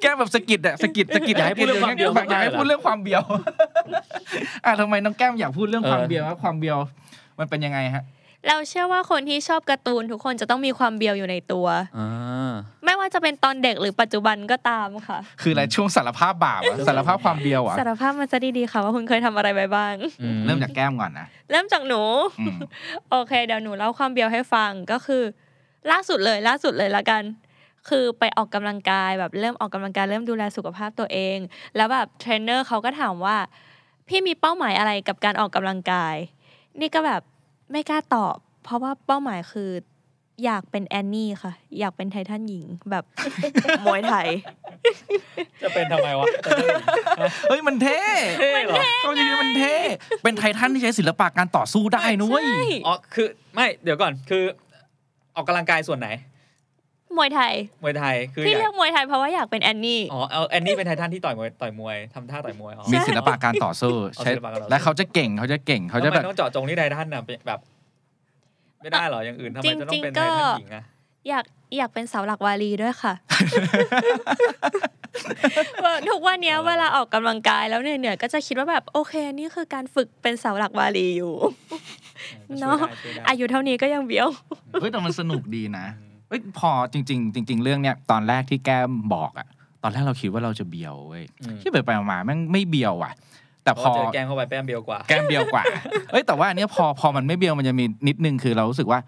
[0.00, 3.22] แก้มแบบสะกิดอะสะกิดสะกิดอยากให้พูดเรื่องความเบียวแบบอยากให้เหรอพูดเรื่องความเบียว
[4.64, 6.78] อะทำไมน้องแก้มอยากพูดเรื่องเออความเบียวว่าความเบียว
[7.38, 8.04] มันเป็นยังไงฮะ
[8.48, 11.66] เราเชื่อว่าคนที่ชอบการ์ตูนทุกคนจะต้องมีความเบียวอยู่ในตัว
[11.98, 12.52] อ่า
[12.84, 22.02] ไม่ว่าจะเป็นตอนเด็กหรือปัจจุบันก็ตามค่ะ คืออะไรช่วงสารภาพบาปอะสารภาพความเบียวอะสารภาพมันจะดีๆค่ะว่าคุณเคยทำอะไรไปบ้างอืเริ่มจากแก้มก่อนนะ เริ่มจากหนู
[22.40, 22.58] อืม
[23.10, 25.22] โอเคเดี๋ยวหนูเล่าความเบียวให้ฟังก็คือ
[25.90, 27.22] ล่าสุดเลยล่าสุดเลยละกัน
[27.88, 31.38] คือไปออกกำลังกายแบบเริ่มออกกำลังกายเริ่มดูแลสุขภาพตัวเอง
[31.76, 33.36] แล้วแบบเทรนเนอร์เขาก็ถามว่า
[34.08, 36.16] พี่มีเป้าหมายอะไรกับการออกกำลังกาย
[36.80, 37.22] นี่ก็แบบ
[37.70, 39.70] ไม่กล้าตอบ เพราะว่าเป้าหมายคือ
[40.44, 43.04] อยากเป็นแอนนี่ค่ะ อยากเป็นไททันหญิงแบบ
[43.84, 44.28] มวยไทย
[45.62, 46.26] จะเป็นทำไมวะ
[47.48, 48.00] เฮ้ยมันเท่
[48.40, 49.76] เท่เหรอก็จริงๆมันเท่
[50.22, 54.42] เป็นไททันที่ใช้ศิลปะการต่อสู้ได้นุ้ยใช่อ๋อคือไม่เดี๋ยวก่อนคือ
[55.34, 56.08] ออกกำลังกายส่วนไหน
[57.18, 67.60] มวยไทย มวยไทย คือที่อยาเลืกอกมวยไทยเพราะว่าอยากเป็นแอนนี่ อ๋อ เอาแอนนี่เป็นไททันที่ต่อยมวย ต่อยมวยทำท่าต่อยมวยอ๋อมีศิลปะการต่อสู้เอาใช่ศิลปะการต่อสู้และเขาจะเก่ง เขาจะเก่ง เขาจะทำไมแบบต้องเจาะจงที่ไททันน่ะเป็นแบบ
[68.82, 70.84] ไม่ได้เหรอ อย่างอื่นทำไมจะต้องเป็นไททันหญิงอะ
[71.28, 71.44] อยาก
[71.76, 73.14] อยากเป็นเสาหลักวารีด้วยค่ะ
[76.08, 81.34] ทุกวันเนี้ยเวลาออกกำลังกายแล้วเหนื่อยๆก็จะคิดว่าแบบโอเคนี่คือการฝึกเป็นเสาหลักวารีอยู่
[82.60, 84.28] เนอะช่วยได้ช่วยได้อายุเท่านี้ก็ยังเบี้ยว
[84.80, 85.86] เฮ้ยแต่มันสนุกดีนะ
[86.32, 89.46] เฮ้ยพอจริง ๆ จริง ๆ เรื่องเนี้ยตอนแรกที่แก้มบอกอะ
[89.82, 93.12] ตอนแรกเราคิดว่าเราจะเบียวเว้ยอืมที่ไปไปๆมาๆแม่งไม่เบียวว่ะ
[93.64, 95.62] แต่พพออเจอแกงเข้าไปแป้มเบียวกว่า แก้มเบียวกว่า
[96.10, 99.00] เอ้ยแต่ว่าอันเนี้ยพอพอมันไม่เบียวมันจะมีนิดนึงคือเรารู้สึกว่า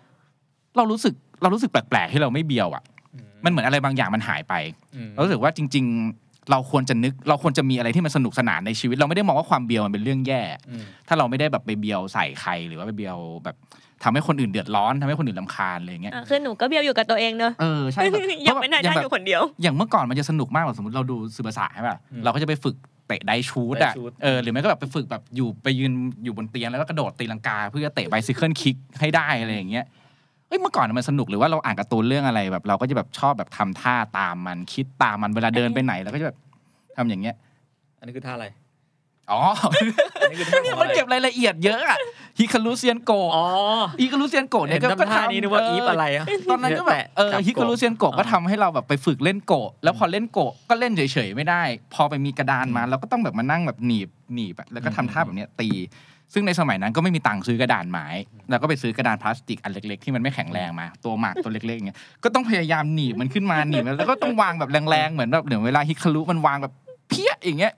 [0.77, 2.83] เรารู้สึกเรารู้สึกแปลกๆที่เราไม่เบียวอะ
[3.15, 4.55] อืมมันเหมือนอะไรบางอย่างมันหายไป
[4.95, 13.57] อืมเรารู้สึกว่าจริง ๆ เราควรจะนึก เราควรจะมีอะไรที่มันสนุกสนานในชีวิต เราไม่ได้มองว่าความเบียวมันเป็นเรื่องแย่อืมถ้าเราไม่ได้แบบไปเบียวใส่ใครหรือว่าไปเบียวแบบ
[14.03, 22.77] ทำให้คนอื่นเดือดร้อนทำให้คนอื่นลำคาญอะไรอย่างเงี้ยอะคือหนูก็เบี้ยวอยู่กับตัวเองเนอะเออใช่แบบอยากเป็นนายท่านอยู่คนเดียว อย่างเมื่อก่อนมันจะสนุกมากกว่าสมมติเราดูซูเปอร์สายใช่ป่ะอืมเราก็จะไปฝึก
[23.09, 25.93] เตะ drive shoot อะ drive shoot เออหรือไม่ก็แบบไปฝึกแบบอยู่ไปยืน
[26.25, 29.85] อยู่บนเตียงแล้วก็กระโดดตีลังกา เพื่อจะเตะ bicycle kick ให้ได้อะไรอย่างเงี้ย
[30.49, 36.39] เอ้ยเมื่อก่อนมันสนุกหรือว่าเราอ่านการ์ตูนเรื่องอะไรแบบ เราก็จะแบบชอบแบบทำท่าตามมันคิดตามมันเวลาเดินไปไหนเราก็จะแบบ
[36.97, 37.35] ทำอย่างเงี้ย
[37.99, 38.47] อันนี้คือท่าอะไร
[39.31, 39.41] อ๋อ
[40.21, 41.99] อันนี้คือท่าเนี่ยของมันอะไรเก็บรายละเอียดเยอะอะ
[42.39, 43.45] ฮิคารุเซียนโกะอ๋อ
[44.01, 51.63] ฮิคารุเซียนโกะเนี่เห็ยนก็ทำท่านี้นึกว่าอีฟอะไรอะตอนนั้นก็แบบเออจัฮิคารุโกะเซียนโกะก็ทำให้เราแบบไปฝึกเล่นโกะแล้วพอเล่นโกะก็เล่นเฉยๆไม่ได้
[51.95, 55.69] พอไปมีกระดานมาเราก็ต้องแบบมานั่งแบบหนีบหนีบอะแล้วก็ทำท่าแบบเนี้ยตี
[56.33, 58.07] ซึ่งในสมัยนั้นก็ไม่มีตังค์ซื้อกระดานไม้
[58.51, 66.73] เราก็ไปซื้อกระดานพลาสติกอันเล็ก ๆ ที่มันไม่แข็งแรงมา ตัวหมากตัวเล็กๆอย่างเงี้ยก็ต้องพยายามหนีบมันขึ้นมาหนีบมันแล้วก็ต้องวางแบบแรงๆเหมือนแบบเหมือนเวลาฮิคารุมันวางแบบ
[67.09, 67.73] เพี้ยอย่างเงี้ย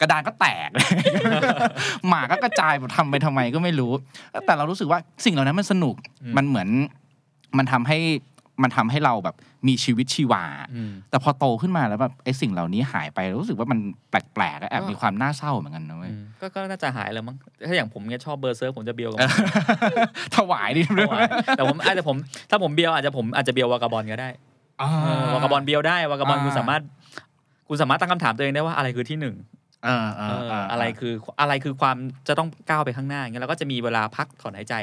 [0.00, 0.70] กระดานก็แตก
[2.08, 3.92] หมาก็กระจายแบบทำไปทำไมก็ไม่รู้
[4.46, 6.68] แต่เรารู้สึกว่าสิ่งเหล่านั้นมันสนุกอืมมันเหมือน
[7.58, 7.98] มันทำให้
[8.62, 9.36] มันทำให้เราแบบ
[9.68, 13.78] มีชีวิตชีวาอืมแต่พอโตขึ้นมาแล้วแบบไอ้สิ่งเหล่านี้หายไปรู้สึกว่ามัน
[14.10, 17.36] แปลกๆอะแอบก็มีความน่าเศร้าเหมือนกันนะเว้ยอืมก็ก็น่าจะหายแล้วมั้ง
[17.68, 19.20] ถ้าอย่างผมเนี่ยชอบเบอร์เซิร์ฟผมจะเบียวกับ
[20.36, 20.82] ถวายดิ
[21.56, 22.16] แต่ผมอาจจะผม
[22.50, 24.28] ถ้าผมเบียวอาจจะผมอาจจะเบียววากาบอลก็ได้
[24.78, 24.84] เอ
[25.20, 26.82] อวากาบอลเบียวได้วากาบอลอ่าคุณสามารถ
[27.68, 31.96] คุณสามารถตั้งคำถามตัวเองได้ว่าอะไรคือที่หนึ่งเออเอเอออเอออะไรคืออะไรคือความ
[32.28, 34.74] จะต้องก้าวไปข้างหน้าอย่างเงี้ยเราก็จะมีเวลาพักถอนหายใจ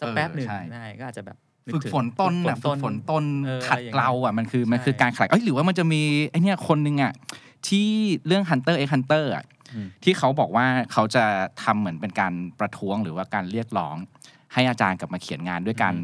[0.00, 1.36] สักแป๊บหนึ่งเออใช่ได้ก็อาจจะแบบ
[1.72, 7.12] กฝึกถึงฝนต้นฝึน่ะกฝึกฝนต้นเออขัดอะไรอย่างเกลาอะมันคือมันคือใช่การขัดเอ้ยหรือว่ามันจะมีไอเนี่ยคนหนึ่งอะ
[7.68, 7.88] ที่
[8.26, 11.24] เรื่อง Hunter x Hunter อะอืมที่เขาบอกว่าเขาจะ
[11.62, 13.96] ทำเหมือนเป็นการประท้วงหรือว่าการเรียกร้อง
[14.54, 15.94] ให้อาจารย์กลับมาเขียนงานด้วยการ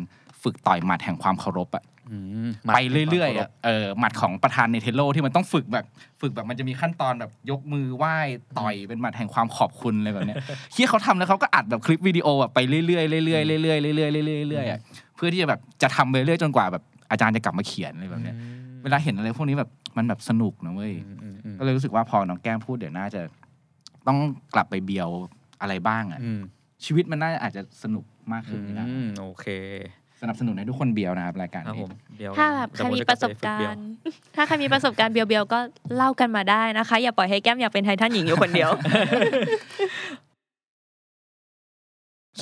[0.43, 2.79] ฝึกต่อยหมัดแห่งความเคารพอะอืมไป
[3.11, 5.87] เรื่อยๆอะเออหมัดของประธานเนเทโลที่มันต้องฝึกแบบ
[6.21, 8.17] ฝึกแบบมันจะมีขั้นตอนแบบยกมือไหว้
[8.59, 10.37] ต่อยเป็นหมัดแห่งความขอบคุณอะไรแบบเนี้ย
[10.75, 14.81] ที่เขาทำแล้วเขาก็อัดแบบคลิปวิดีโอแบบไปเรื่อยๆเรื่อยๆเรื่อยๆเรื่อยๆเรื่อยๆเรื่อยๆเรื่อยๆอะ
[15.17, 18.37] เพื่อที่จะแบบจะทำไปเรื่อยจนกว่าแบบอาจารย์จะกลับมาเขียนอะไรแบบเนี้ย
[18.83, 23.21] เวลาเห็นอะไรพวกนี้แบบมันแบบสนุกนะเว้ยอืมอืมอืมก็เลยรู้สึกว่าพอน้องแก้มพูดเดี๋ยวน่าจะ
[24.07, 24.19] ต้อง
[24.55, 25.09] กลับไปเบียว
[25.61, 26.41] อะไรบ้างอะอืม
[26.85, 29.47] ชีวิตมันน่าจะอาจจะสนุกมากขึ้นนะอืมโอเค
[30.21, 33.85] สนับสนุนให้ทุกคนเบียวนะครับรายการครับนี้ผมเบียวถ้าแบบใครมีประสบการณ์
[34.37, 35.59] ถ้าใครมีประสบการณ์เบียวๆก็
[35.97, 38.71] เล่ากันมาได้นะคะ อย่าปล่อยให้แก้มอยากเป็นไททันหญิงอยู่คนเดียว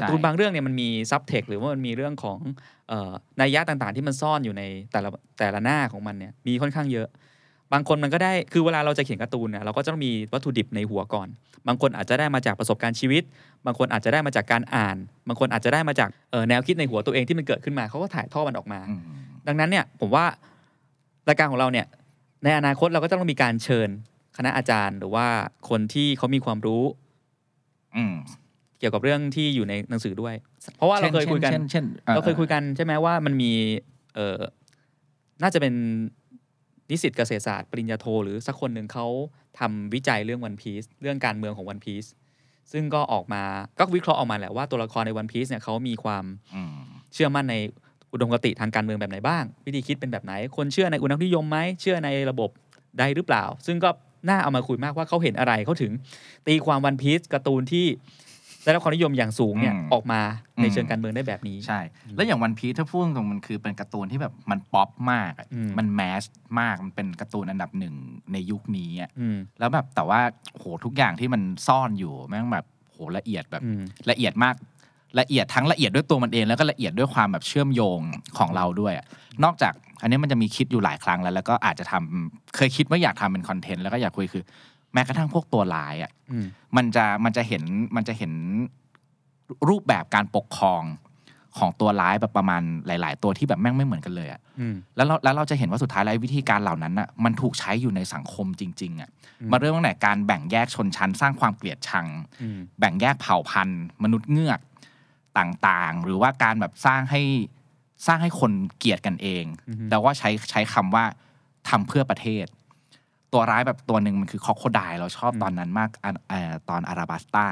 [0.01, 2.39] การ์ตูนบางเรื่องเนี่ยมันมีซับเทคหรือว่ามันมีเรื่องของ
[2.89, 4.63] เอ่อนัยยะต่างๆ ที่มันซ่อนอยู่ใน
[4.93, 7.09] แต่ละแต่ละหน้าของมันเนี่ยมีค่อนข้างเยอะ
[7.73, 11.29] บางคนมันก็ได้คือเวลาเราจะเขียนการ์ตูนเนี่ยเราก็จะต้องมีวัตถุดิบในหัวก่อน
[11.69, 13.23] บางคนอาจจะได้มาจากประสบการณ์ชีวิต
[13.67, 14.97] บางคนอาจจะได้มาจากการอ่าน
[15.29, 19.01] บางคนอาจจะได้มาจากเอ่อแนวคิดในหัวตัวเองที่มันเกิดขึ้นมาเขาก็ถ่ายทอดมันออกมาอืม
[19.47, 20.25] ดังนั้นเนี่ยผมว่า
[21.29, 21.87] รายการของเราเนี่ย
[22.45, 23.89] ในอนาคตเราก็ต้องมีการเชิญ
[24.37, 25.27] คณะอาจารย์ หรือว่า
[25.69, 26.83] คนที่เขามีความรู้
[27.97, 28.15] อืม
[28.79, 30.35] เกี่ยวกับเรื่องที่อยู่ในหนังสือด้วย
[30.77, 33.53] เพราะว่าเราเคยคุยกันช่เช่นช่นเราเคยคุยกันใช่ไหมว่ามันมี
[34.15, 34.39] เออ
[35.43, 35.75] น่าจะเป็น
[36.91, 39.07] นิสิตเกษตรศาสตร์ปริญญาโท หรือสักคนหนึ่งเขา
[39.59, 42.07] ทำวิจัยเรื่องวันพี e เรื่องการเมืองของวันพี e
[42.73, 43.43] ซึ่งก็ออกมา
[43.79, 46.25] ก็วิเคราะห์ออกมาแหละว่าตัวละครในวันพี e เนี่ยเขามีความ
[46.55, 46.77] อืม
[47.15, 47.55] เชื่อมั่นใน
[48.13, 52.51] อุดมคติทางการเมืองแบบไหนบ้าง วิธีคิดเป็นแบบไหน คนเชื่อในอุณหนิยมไหมเชื่อในระบบ
[52.99, 53.91] ใดหรือเปล่า ซึ่งก็
[54.29, 55.93] น่าเอามาคุยมากว่าเขาเห็นอะไรเขาถึง
[56.47, 57.87] ตีความวันพีซการ์ตูนที่
[58.65, 60.21] ได้รับความนิยมอย่างสูงเนี่ยอืมออกมา
[60.61, 61.81] ในอืมเชิงการเมืองได้แบบนี้ ใช่
[62.17, 66.23] แล้วอย่างวันพีถ้าพูดตรงๆมันคือเป็นการ์ตูนที่แบบมันป๊อปมากอะอืมมันแมส
[66.61, 67.95] มากมันเป็นการ์ตูนอันดับหนึ่ง
[68.33, 70.21] ในยุคนี้อะอืมแล้วแบบแต่ว่า
[70.55, 74.55] โหทุกอย่างที่มันซ่อนอยู่แม่งแบบโหละเอียดแบบอืมละเอียดมาก
[75.21, 78.01] ละเอียดทั้งละเอียดด้วยตัวมันเองแล้วก็ละเอียดด้วยความแบบเชื่อมโยง
[78.39, 79.07] ของเราด้วยอะ
[79.45, 87.63] นอกจากอันนี้มันจะมีคิดอยู่หลายครั้งแล้ว แล้วก็อาจจะทำเคยคิดว่าอยากทำเป็นคอนเทนต์แล้วก็อยากคุยคือแม้กระทั่งพวกตัวร้ายอะอืมมันจะมันจะเห็น
[87.97, 88.33] มันจะเห็น
[89.69, 90.83] รูปแบบการปกครอง
[91.59, 99.09] ของตัวร้ายแบบประมาณหลาย ๆ ตัวที่แบบแม่งไม่เหมือนกันเลยอะอืมแล้วเราแล้วเราจะเห็นว่าสุดท้ายแล้ววิธีการเหล่านั้นอะมันถูกใช้อยู่ในสังคมจริง ๆอะ
[99.41, 102.07] อืมมาเริ่มตั้งแต่การแบ่งแยกชนชั้น สร้างความเกลียดชัง
[102.43, 104.61] อืมแบ่งแยกเผ่าพันธุ์ มนุษย์เงือก
[105.39, 107.23] ต่างๆ หรือว่าการแบบสร้างให้
[108.07, 111.05] สร้างให้คนเกลียดกันเองอือฮึแล้วว่าใช้ใช้คำว่า
[111.69, 112.47] ทำเพื่อประเทศ
[113.33, 117.47] ตัวร้ายแบบตัวหนึ่งมันคือคอโคไดเราชอบตอนนั้นมากอันเอ่อตอนอาราบัสตา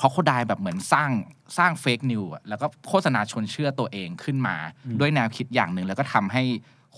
[0.00, 1.10] คอโคไดแบบเหมือนสร้าง
[1.58, 4.56] สร้างเฟกนิวอะแล้วก็โฆษณาชวนเชื่อตัวเองขึ้นมา
[5.00, 6.42] ด้วยแนวคิดอย่างหนึ่งแล้วก็ทำให้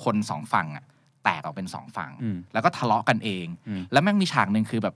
[0.04, 0.84] คนสองฝั่งอะ
[1.24, 4.94] แตกออกเป็นสองฝั่งอืมแล้วก็ทะเลาะกันเองอืมแล้วแม่งมีฉากหนึ่งคือแบบ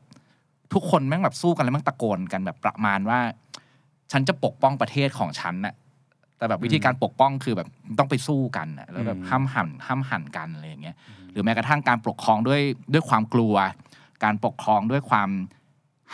[0.72, 3.18] ทุกคนแม่งแบบสู้กันแล้วแม่งตะโกนกันแบบประมาณว่า
[4.12, 5.74] ฉันจะปกป้องประเทศของฉันน่ะ
[6.38, 7.68] แต่แบบวิธีการปกป้องคือแบบ
[7.98, 10.96] ต้องไปสู้กันน่ะแล้วแบบอืมห้ามหันห้ามหันกันอะไรอย่างเงี้ย
[11.32, 12.60] หรือแม้กระทั่งการปกครองด้วย
[12.92, 13.54] ด้วยความกลัว
[14.24, 15.28] การปกครองด้วยความ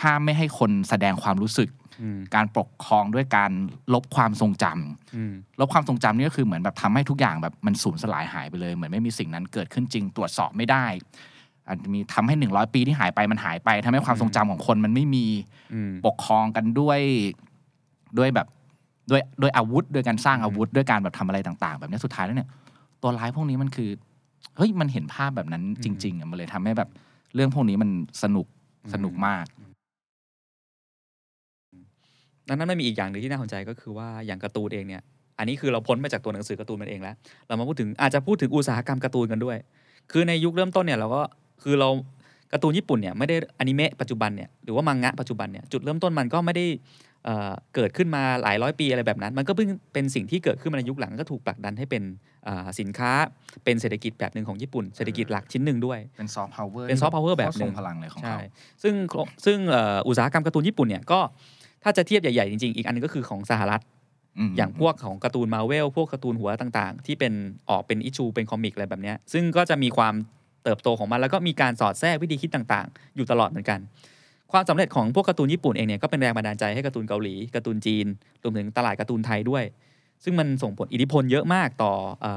[0.01, 1.69] ห้ามไม่ให้คนแสดงความรู้สึก
[2.01, 3.51] อืมการปกครองด้วยการ
[3.93, 10.85] ลบความทรงจำอืมลบความทรงจำนี่ก็คือเหมือนแบบทำให้ทุกอย่างแบบมันสูญสลายหายไปเลย เหมือนไม่มีสิ่งนั้นเกิดขึ้นจริงตรวจสอบไม่ได้
[11.67, 15.25] อาจจะมีทำให้หนึ่งร้อยปีที่หายไปมันหายไปทำให้ความทรงจำของคนมันไม่มี
[15.73, 16.99] อืมปกครองกันด้วย
[18.17, 18.47] ด้วยแบบ
[19.11, 22.49] ด้วยด้วยอาวุธด้วยการสร้างอาวุธด้วยการแบบทำอะไรต่างๆ แบบนี้สุดท้ายแล้วเนี่ย
[23.01, 23.89] ตัวร้ายพวกนี้มันคือ
[24.57, 26.89] เฮ้ยมันเห็นภาพแบบนั้นจริง ๆอะมันเลยทำให้แบบ
[27.35, 27.89] เรื่องพวกนี้มัน
[28.23, 28.47] สนุก
[28.93, 29.45] สนุกมาก
[32.47, 35.01] ดังนั้นมันมีอีกอย่างหนึ่งที่น่าสนใจก็คือว่าอย่างการ์ตูนเองเนี่ย
[35.37, 37.15] อันนี้คือเราพ้นไปจากตัวหนังสือการ์ตูนมันเองแล้ว
[37.47, 39.57] เรามาพูดถึงอาจจะพูดถึงอุตสาหกรรมการ์ตูนกันด้วย
[40.11, 41.21] คือในยุคเริ่มต้นเนี่ยเราก็
[41.63, 41.89] คือเรา
[42.51, 46.65] การ์ตูนญี่ปุ่นเนี่ยไม่ได้อนิเมะปัจจุบันเนี่ยหรือว่ามังงะปัจจุบันเนี่ยจุดเริ่มต้นมันก็ไม่ได้
[47.25, 52.03] เอ่อเกิดขึ้นมาหลายร้อยปีอะไรแบบนั้น มันก็เพิ่งเป็นสิ่งที่เกิดขึ้นมาในยุคหลังก็ถูกผลักดันให้เป็น
[52.47, 53.11] อ่าสินค้า
[53.63, 58.39] เป็นเศรษฐกิจแบบหนึ่งของญี่ปุ่น เศรษฐกิจหลักชิ้นหนึ่งด้วย เป็นซอฟต์พาวเวอร์เป็น soft power แบบหนึ่งทรงพลังเลยของเขาใช่
[58.83, 58.93] ซึ่ง
[59.45, 61.19] ซึ่งเอ่ออุตสาหกรรมการ์ตูนญี่ปุ่นเนี่ยก็
[61.83, 67.33] ถ้าจะเทียบใหญ่ๆจริงๆ อีกอันนึงก็คือของสหรัฐอย่างพวกของการ์ตูนมาเวลพวกการ์ตูนหัวต่างๆ ที่เป็น
[67.69, 70.13] ออกเป็น issue เป็น comic อะไรแบบเนี้ยซึ่งก็จะมีความ
[70.63, 73.79] เติบโตของมันแล้วก็มีการสอดแทรกวิธีคิดต่างๆ อยู่ตลอดเหมือนกัน
[74.53, 78.05] ความสำเร็จของพวกการ์ตูนญี่ปุ่นเองเนี่ยก็เป็นแรงบันดาลใจให้การ์ตูนเกาหลีการ์ตูนจีน
[78.43, 79.63] รวมถึงตลาดการ์ตูนไทยด้วย
[80.23, 81.93] ซึ่งมันส่งผลอิทธิพลเยอะมากต่
[82.25, 82.27] อ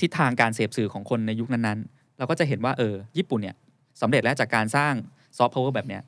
[0.00, 3.56] ทิศทางการเสพสื่อของคนในยุคนั้นๆ เราก็จะเห็นว่าเออญี่ปุ่นเนี่ย
[4.00, 4.92] สำเร็จแล้วจากการสร้าง
[5.36, 6.02] ซอฟต์พาวเวอร์แบบเนี้ย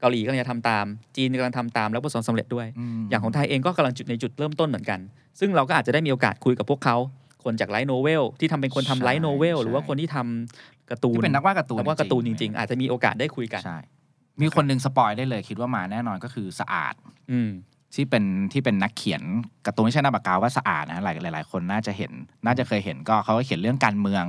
[0.00, 0.84] เกาหลีกำลังจะทำตาม
[1.16, 2.66] จีนกำลังทำตามแล้วประสบสำเร็จด้วย
[3.10, 5.00] อย่างของไทยเองก็กำลังจุดในจุดเริ่มต้นเหมือนกัน
[5.40, 6.96] ซึ่งเราก็อาจจะได้มีโอกาสคุยกับพวกเขา
[7.44, 13.78] คนจาก light novel ที่ทำเป็นคนทำ light novel หรือว่าคนที่ทำการ์ตูนที่เป็นนักวาดการ์ตูนนักวาดการ์ตูนจริงๆ อาจจะมีโอกาสได้คุยกันใช่
[14.40, 16.94] มีคนหนึ่ง spoil ได้เลยคิดว่ามาแน่นอนก็คือสะอาด
[17.32, 17.50] อืม
[17.94, 19.22] ที่เป็นที่เป็นนักเขียน
[19.66, 22.12] การ์ตูนไม่ใช่นามปากกาว่าสะอาดนะหลายหลาย ๆ คนน่าจะเห็น
[22.46, 24.24] น่าจะเคยเห็นก็เขาก็เขียนเรื่องการเมือง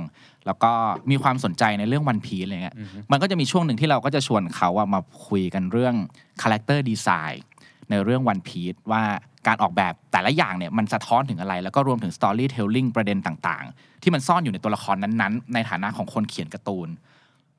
[0.46, 0.72] แล้วก็
[1.10, 5.94] มีความสนใจในเรื่องวันพี e อะไรเงี้ยอือฮึมันก็จะมีช่วงหนึ่งที่เราก็จะชวนเขาอะมาคุยกันเรื่อง
[6.42, 7.44] คาแรคเตอร์ดีไซน์
[7.90, 9.02] ในเรื่องวันพี e ว่า
[9.46, 16.88] การออกแบบแต่ละอย่างเนี่ยมันสะท้อนถึงอะไร แล้วก็รวมถึง storytelling ประเด็นต่าง ๆ ที่มันซ่อนอยู่ในตัวละครนั้น ๆ ในฐานะของคนเขียนการ์ตูน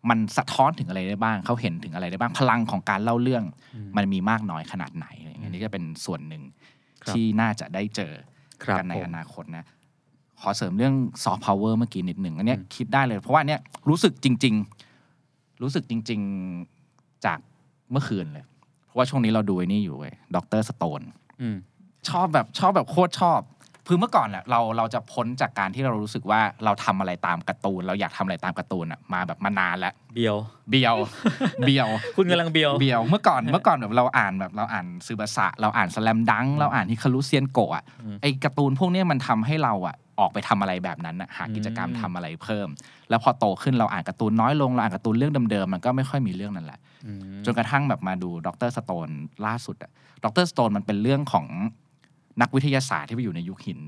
[0.09, 3.43] มันสะท้อนถึงอะไรได้บ้างเขาเห็นถึงอะไรได้บ้างพลังของการเล่าเรื่อง
[3.97, 6.43] มันมีมากน้อยขนาดไหนอะไรอย่างเงี้ยนี่จะเป็นส่วนหนึ่ง
[7.03, 8.13] ครับที่น่าจะได้เจอ
[8.63, 9.65] ครับกันในผมอนาคตนะ
[10.39, 10.93] ขอเสริมเรื่อง
[11.23, 14.55] ซอฟต์พาวเวอร์เมื่อกี้นิดหนึ่งอันเนี้ยคิดได้เลย เพราะว่าเนี้ยรู้สึกจริง
[15.09, 16.21] ๆ รู้สึกจริง
[16.73, 17.39] ๆจาก
[17.91, 18.45] เมื่อคืนเลย
[18.85, 20.61] เพราะว่าช่วงนี้เราดูไอ้นี่อยู่เว้ย Dr.
[20.61, 21.01] Stone
[21.41, 21.57] อืม
[22.09, 23.39] ชอบแบบชอบแบบโคตรชอบ
[23.87, 30.37] คือเมื่อก่อนแหละเราเราจะพ้นจากการที่เรารู้สึกว่าเราทำอะไรตามการ์ตูน เราอยากทำอะไรตามการ์ตูนอะมาแบบมานานแล้วเบียว
[30.69, 30.95] เบียว
[31.65, 42.67] เบียว คุณกำลังเบียวเบียวเมื่อก่อนเมื่อก่อนแบบเราอ่านแบบเราอ่านซึบาสะเราอ่าน Slam Dunk เราอ่านฮิคารุเซียนโกะอะอืมไอการ์ตูนพวกเนี้ยมันทำให้เราอะออกไปทำอะไรแบบนั้นอะหากิจกรรมอืมทำอะไรเพิ่ม
[43.09, 48.69] แล้วพอโตขึ้นเราอ่านการ์ตูนน้อยลงเราอ่านการ์ตูนเรื่องเดิมๆมันก็ไม่ค่อยมีเรื่องนั้นแหละอืมจนกระทั่งแบบมาดู Dr.
[48.69, 49.09] Stone
[49.45, 49.91] ล่าสุดอะ
[50.23, 50.45] Dr.
[50.45, 51.45] Stone มันเป็นเรื่องของ
[52.41, 53.79] นักวิทยาศาสตร์ที่ไปอยู่ในยุคหิน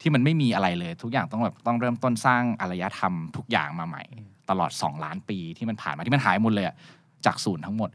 [0.00, 4.02] ที่มันไม่มีอะไรเลย ทุกอย่างต้องแบบต้องเริ่มต้นสร้างอารยธรรมทุกอย่างมาใหม่
[4.50, 6.76] ตลอด 2 ล้านปีที่มันผ่านมาที่มันหายหมดเลยอะ
[7.26, 7.90] จากศูนย์ทั้งหมด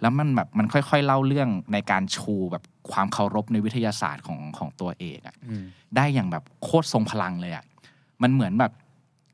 [0.00, 2.62] แล้วมันแบบมันค่อย ๆ เล่าเรื่องในการชูแบบ
[2.92, 5.64] ความเคารพในวิทยาศาสตร์ของของตัวเอกอะอืม
[5.96, 7.64] ได้อย่างแบบโคตรทรงพลังเลยอะ
[8.22, 8.72] มันเหมือนแบบ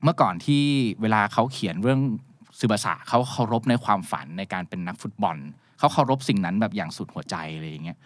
[0.05, 0.63] เมื่อก่อนที่
[1.03, 2.01] เวลาเขาเขียนเรื่อง
[2.59, 5.37] ซึบาสะเขาเคารพในความฝันในการเป็นนักฟุตบอล
[5.79, 7.99] เขาเคารพสิ่งนั้นแบบอย่างสุดหัวใจอะไรอย่างเงี้ย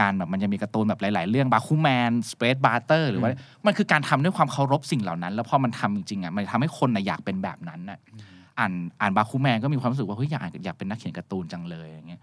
[0.00, 3.30] การแบบมันจะมีการ์ตูนแบบหลาย ๆ เรื่องบาคูแมน Space Brothers หรือว่า
[3.66, 7.98] มันคือการทำด้วยความเคารพสิ่งเหล่านั้น แล้วพอมันทำจริงๆอะมันทำให้คนน่ะอยากเป็นแบบนั้นน่ะ
[8.58, 12.20] อ่านอ่านบาคูแมนก็มีความรู้สึกว่าเฮ้ยอยากอยากเป็นนักเขียนการ์ตูนจังเลยอย่างเงี้ย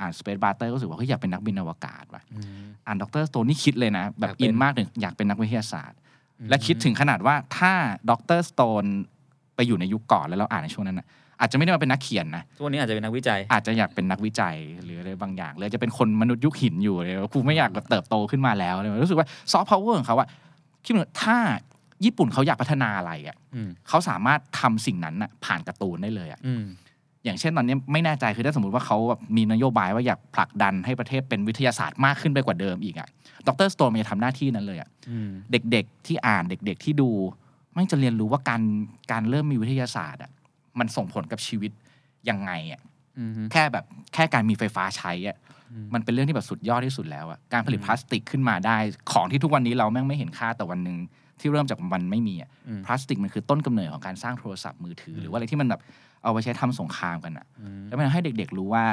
[0.00, 3.22] อ่าน Space Brothers ก็รู้สึกว่าเฮ้ยอยากเป็นนักบินอวกาศว่ะอืมอ่าน Dr.
[3.22, 5.98] Stone นี่คิดเลยนะ แบบอยากเป็นอินมากถึงอยากเป็นนักวิทยาศาสตร์
[6.40, 7.72] อืมและคิดถึงขนาดว่าถ้า
[8.10, 8.40] Dr.
[8.40, 8.84] Stone
[9.56, 11.06] ไปอยู่ในยุคก่อนแล้วเราอ่านในช่วงนั้นนะ
[11.40, 20.28] อาจจะไม่ได้มาเป็นนักเขียนนะทุกวันนี้อาจจะเป็นนักวิจัย อาจจะอยากเป็นนักวิจัยหรืออะไรบางอย่างหรือจะเป็นคนมนุษย์ยุคหินอยู่เลยกูไม่อยากแบบเติบโตขึ้นมาแล้วเลยรู้สึกว่าซอฟต์พาวเวอร์ของเขาอะ
[20.84, 21.36] คิดว่าถ้า
[22.04, 26.64] ญี่ปุ่นเขาอยากพัฒนาอะไรอะอืมเขาสามารถทำสิ่งนั้นอะผ่านการ์ตูนได้เลยอะอืม
[27.24, 33.08] อย่างเช่นตอนนี้ไม่แน่ใจคือถ้าสมมติว่าเขาแบบมีนโยบายว่าอยากผลักดันให้ประเทศเป็นวิทยาศาสตร์มากขึ้นไปกว่าเดิมอีกอะ
[33.46, 33.68] Dr.
[33.72, 37.10] Stone มันจะทำหน้าที่นั้นเลยอะอืมเด็กๆที่อ่านเด็ก ๆที่ดู
[37.72, 38.62] แม่งจะเรียนรู้ว่าการ
[39.12, 40.30] การเริ่มมีวิทยาศาสตร์อะ
[40.78, 41.72] มันส่งผลกับชีวิต
[42.28, 42.80] ยังไงอะ
[43.18, 43.84] อืมแค่แบบ
[44.14, 45.36] แค่การมีไฟฟ้าใช้อะ
[45.72, 48.76] อืมมันเป็นเรื่องที่แบบสุดยอดที่สุดแล้วอะการผลิตอืมพลาสติกขึ้นมาได้
[49.12, 50.96] ของที่ทุกวันนี้เราแม่งไม่เห็นค่าแต่วันหนึ่ง
[51.40, 55.80] ที่เริ่มจากมันไม่มีอะอืมพลาสติกมันคือต้นกำเนิดของการสร้างโทรศัพท์มือถือ หรือว่าอะไรที่มันแบบ
[56.22, 58.84] เอาไปใช้ทำสงครามกันอะอืมแล้วมันให้เด็ก ๆ รู้ว่า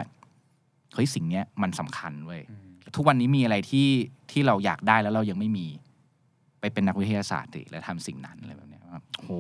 [0.93, 2.60] เฮ้ยสิ่งเนี้ยมันสำคัญเว้ยอืม
[2.96, 3.88] ทุกวันนี้มีอะไรที่
[4.32, 5.67] ที่เราอยากได้แล้วเรายังไม่มี
[6.60, 8.73] ไปเป็นนักวิทยาศาสตร์ดิแล้วทำสิ่งนั้นอะไรแบบเนี้ยครับ
[9.24, 9.32] โห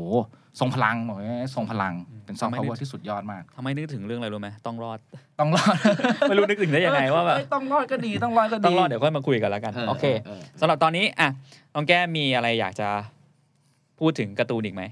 [0.59, 1.93] ทรงพลังบอกเลยทรงพลัง
[2.25, 4.99] เป็นซอฟต์พาวเวอร์ที่สุดยอดมากทำไมนึกถึงเรื่องอะไรรู้ไหมต้องรอด
[5.39, 5.77] ต้องรอด
[6.29, 10.05] ไม่รู้นึกถึงได้ยังไงว่าแบบเอ้ยต้องรอดก็ดีต้องรอดก็ดีต้องรอดเดี๋ยวค่อยมาคุยกันแล้วกันโอเค
[10.59, 11.29] สำหรับตอนนี้อะ
[11.73, 12.89] น้องแก้มมีอะไรอยากจะ
[13.99, 14.83] พูดถึงการ์ตูนอีกไหม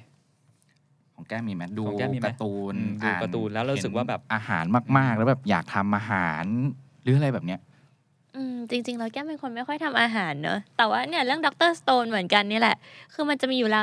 [1.15, 4.65] ของแก้มมีไหมดูของแก้มมีไหมการ์ตูนอืมดูอ่นการ์ตูนแล้วรู้สึกว่าแบบเห็นอาหาร
[4.97, 6.43] มาก ๆ แล้วแบบอยากทำอาหาร
[7.03, 7.59] หรืออะไรแบบเนี้ย
[8.35, 12.75] อืมจริง ๆ เราแก้มเป็นคนไม่ค่อยทำอาหารเนอะแต่ว่าเนี่ยเรื่องดรสโตนเหมือนกันนี่แหละ
[13.13, 13.81] คือมันจะมีอยู่ละ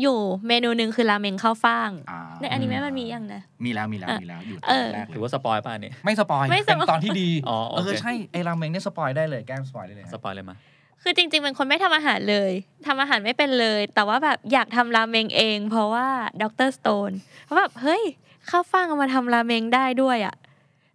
[0.00, 10.56] อยู่เมนูหนึ่งคือราเมงข้าวฟ่างอ่าในอนิเมะมันมียังนะ มีแล้วมีแล้วอะมีแล้วอยู่ตเออนอแรกเลถืยอว่าสปอยป่ะอันนี่ไม่สปอยไม่สปอยเป็นตอนที่ดีอ๋อโอเอเคอใช่ไอ้ราเมงเนี่ยสปอยได้เลยแก้มสปอยได้เลยสปอยเลยมา
[11.02, 12.52] คือจริงๆเป็นคนไม่ทำอาหารเลย
[12.86, 16.06] ทำอาหารไม่เป็นเลย แต่ว่าแบบอยากทำราเมงเอง เพราะว่า
[16.42, 17.10] ดรสโตน
[17.44, 18.02] เพราะแบบเฮ้ย
[18.50, 20.34] ข้าวฟ่างเอามาทำราเมงได้ด้วยอะ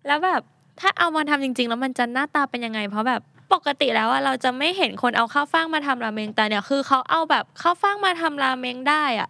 [0.07, 0.41] แล้วแบบ
[0.79, 3.21] ถ้าเอามาทำจริง ๆ แล้วมันจะหน้าตาเป็นยังไง เพราะแบบ
[3.53, 9.29] ปกติแล้วอะเราจะไม่เห็นคนเอาข้าวฟ่างมาทำราเมงแต่เนี่ยคือเขาเอาแบบข้าวฟ่างมาทำราเมงได้อะ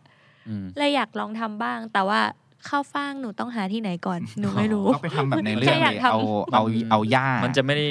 [0.49, 2.21] อืมเลยอยากลองทำบ้าง แต่ว่า
[2.69, 6.21] ข้าวฟ่างหนูต้องหาที่ไหนก่อนหนูไม่รู้ก็ไปทำแบบในเรื่องแค่อยากเลยทำเอา
[6.53, 7.87] เอาเอาหญ้ามันจะไม่ได้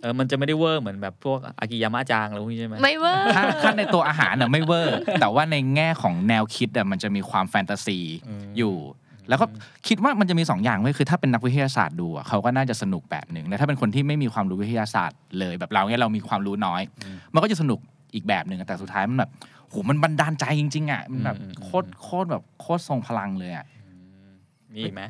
[0.00, 8.74] เออ มันจะไม่ได้เวอร์เหมือนแบบพวกอากิยามะจังอะไรพวกนี้ใช่ไหมไม่เวอร์ถ้าถ้าในตัวอาหารน่ะไม่เวอร์ แต่ว่าในแง่ของแนวคิดอะมันจะมีความแฟนตาซีอืมอยู่
[9.28, 9.46] แล้วก็
[9.88, 16.82] คิดว่ามันจะมีสองอย่างเว้ยคือถ้าเป็นนักวิทยาศาสตร์ดูอะเขาก็น่าจะสนุกแบบหนึ่งแต่ถ้าเป็นคนที่ไม่มีความรู้วิทยาศาสตร์เลยแบบเราเนี่ยเรามีความรู้น้อย
[17.34, 17.78] มันก็จะสนุก
[18.14, 19.30] อีกแบบหนึ่งแต่สุดท้ายมันแบบ
[19.68, 23.66] โหมันบันดาลใจจริงๆอะมันแบบอืมอืมโคตรโคตรแบบโคตรทรงพลังเลยอะ
[24.74, 25.02] มีอีกไหม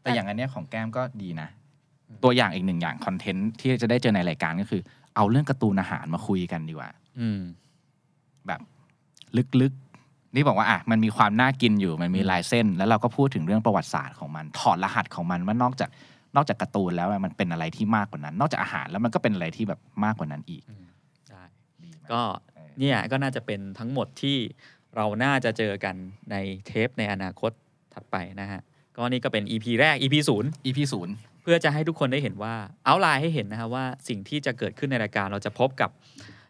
[0.00, 1.48] แต่อย่างอันเนี้ยของแก้มก็ดีนะ
[2.24, 4.82] ตัวอย่างอีกหนึ่งอย่างคอนเทนต์ที่จะได้เจอในรายการก็คือ
[5.16, 7.40] เอาเรื่องการ์ตูนอาหารมาคุยกันดีกว่า อืม
[8.46, 8.60] แบบ
[9.60, 9.83] ลึกๆ
[10.34, 15.90] นี่บอกว่าอะมันมีความน่ากินอยู่มันมีลายเส้น แล้วเราก็พูดถึงเรื่องประวัติศาสตร์ของมันถอดรหัสของมันว่านอกจาก
[16.36, 20.62] นอกจากการ์ตูนแล้วอะมันเป็นอะไรที่มากกว่านั้น นอกจากอาหารแล้วมันก็เป็นอะไรที่แบบมากกว่านั้นอีก
[21.30, 21.42] ได้
[21.82, 22.22] ดีไหมก็
[22.54, 24.36] เออเนี่ยก็น่าจะเป็นทั้งหมดที่
[24.96, 25.94] เราน่าจะเจอกัน
[26.30, 27.50] ในเทปในอนาคต
[27.94, 28.60] ถัดไปนะฮะ
[28.96, 35.90] ก็นี่ก็เป็น EP แรก EP ศูนย์ EP ศูนย์เพื่อจะให้ทุกคนได้เห็นว่าเอาไลน์ให้เห็นนะครับว่าสิ่งที่จะเกิดขึ้นในรายการเราจะพบกับ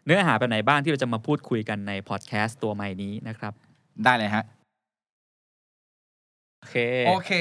[0.05, 3.53] เนื้อหาแบบไหนบ้างที่เราจะมาพูดคุยกันในพอดแคสต์ตัวใหม่นี้นะครับ
[4.03, 4.43] ได้เลยฮะ
[6.59, 6.75] โอเค
[7.07, 7.31] โอเค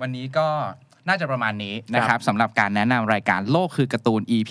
[0.00, 0.48] วันนี้ก็
[1.08, 4.50] น่าจะประมาณนี้นะครับสำหรับการแนะนำรายการโลกคือการ์ตูน EP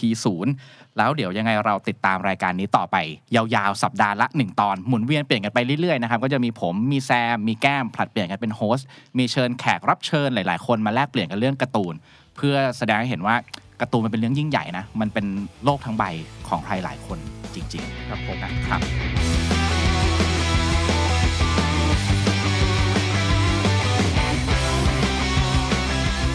[0.53, 2.95] 0แล้วเดี๋ยวยังไงเราติดตามรายการนี้ต่อไป
[3.35, 11.93] ยาวๆ สัปดาห์ละ 1 ตอน หมุนเวียนเปลี่ยนกันไปเรื่อยๆนะครับก็จะมีผมมีแซม มีแก้ม ผลัดเปลี่ยนกันเป็นโฮสต์มีเชิญแขกรับเชิญหลายๆ คนมาแลกเปลี่ยนกันเรื่องการ์ตูน
[12.35, 13.35] เพื่อแสดงให้เห็นว่า
[13.81, 15.25] การ์ตูนมันเป็นเรื่องยิ่งใหญ่นะมันเป็น
[15.63, 16.03] โลกทั้งใบ
[16.47, 17.19] ของใครหลายคน
[17.55, 19.58] จริงๆ ครับผมนะครับ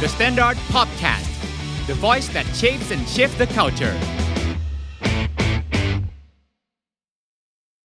[0.05, 3.99] The Standard Podcast, the voice that shapes and shifts the culture.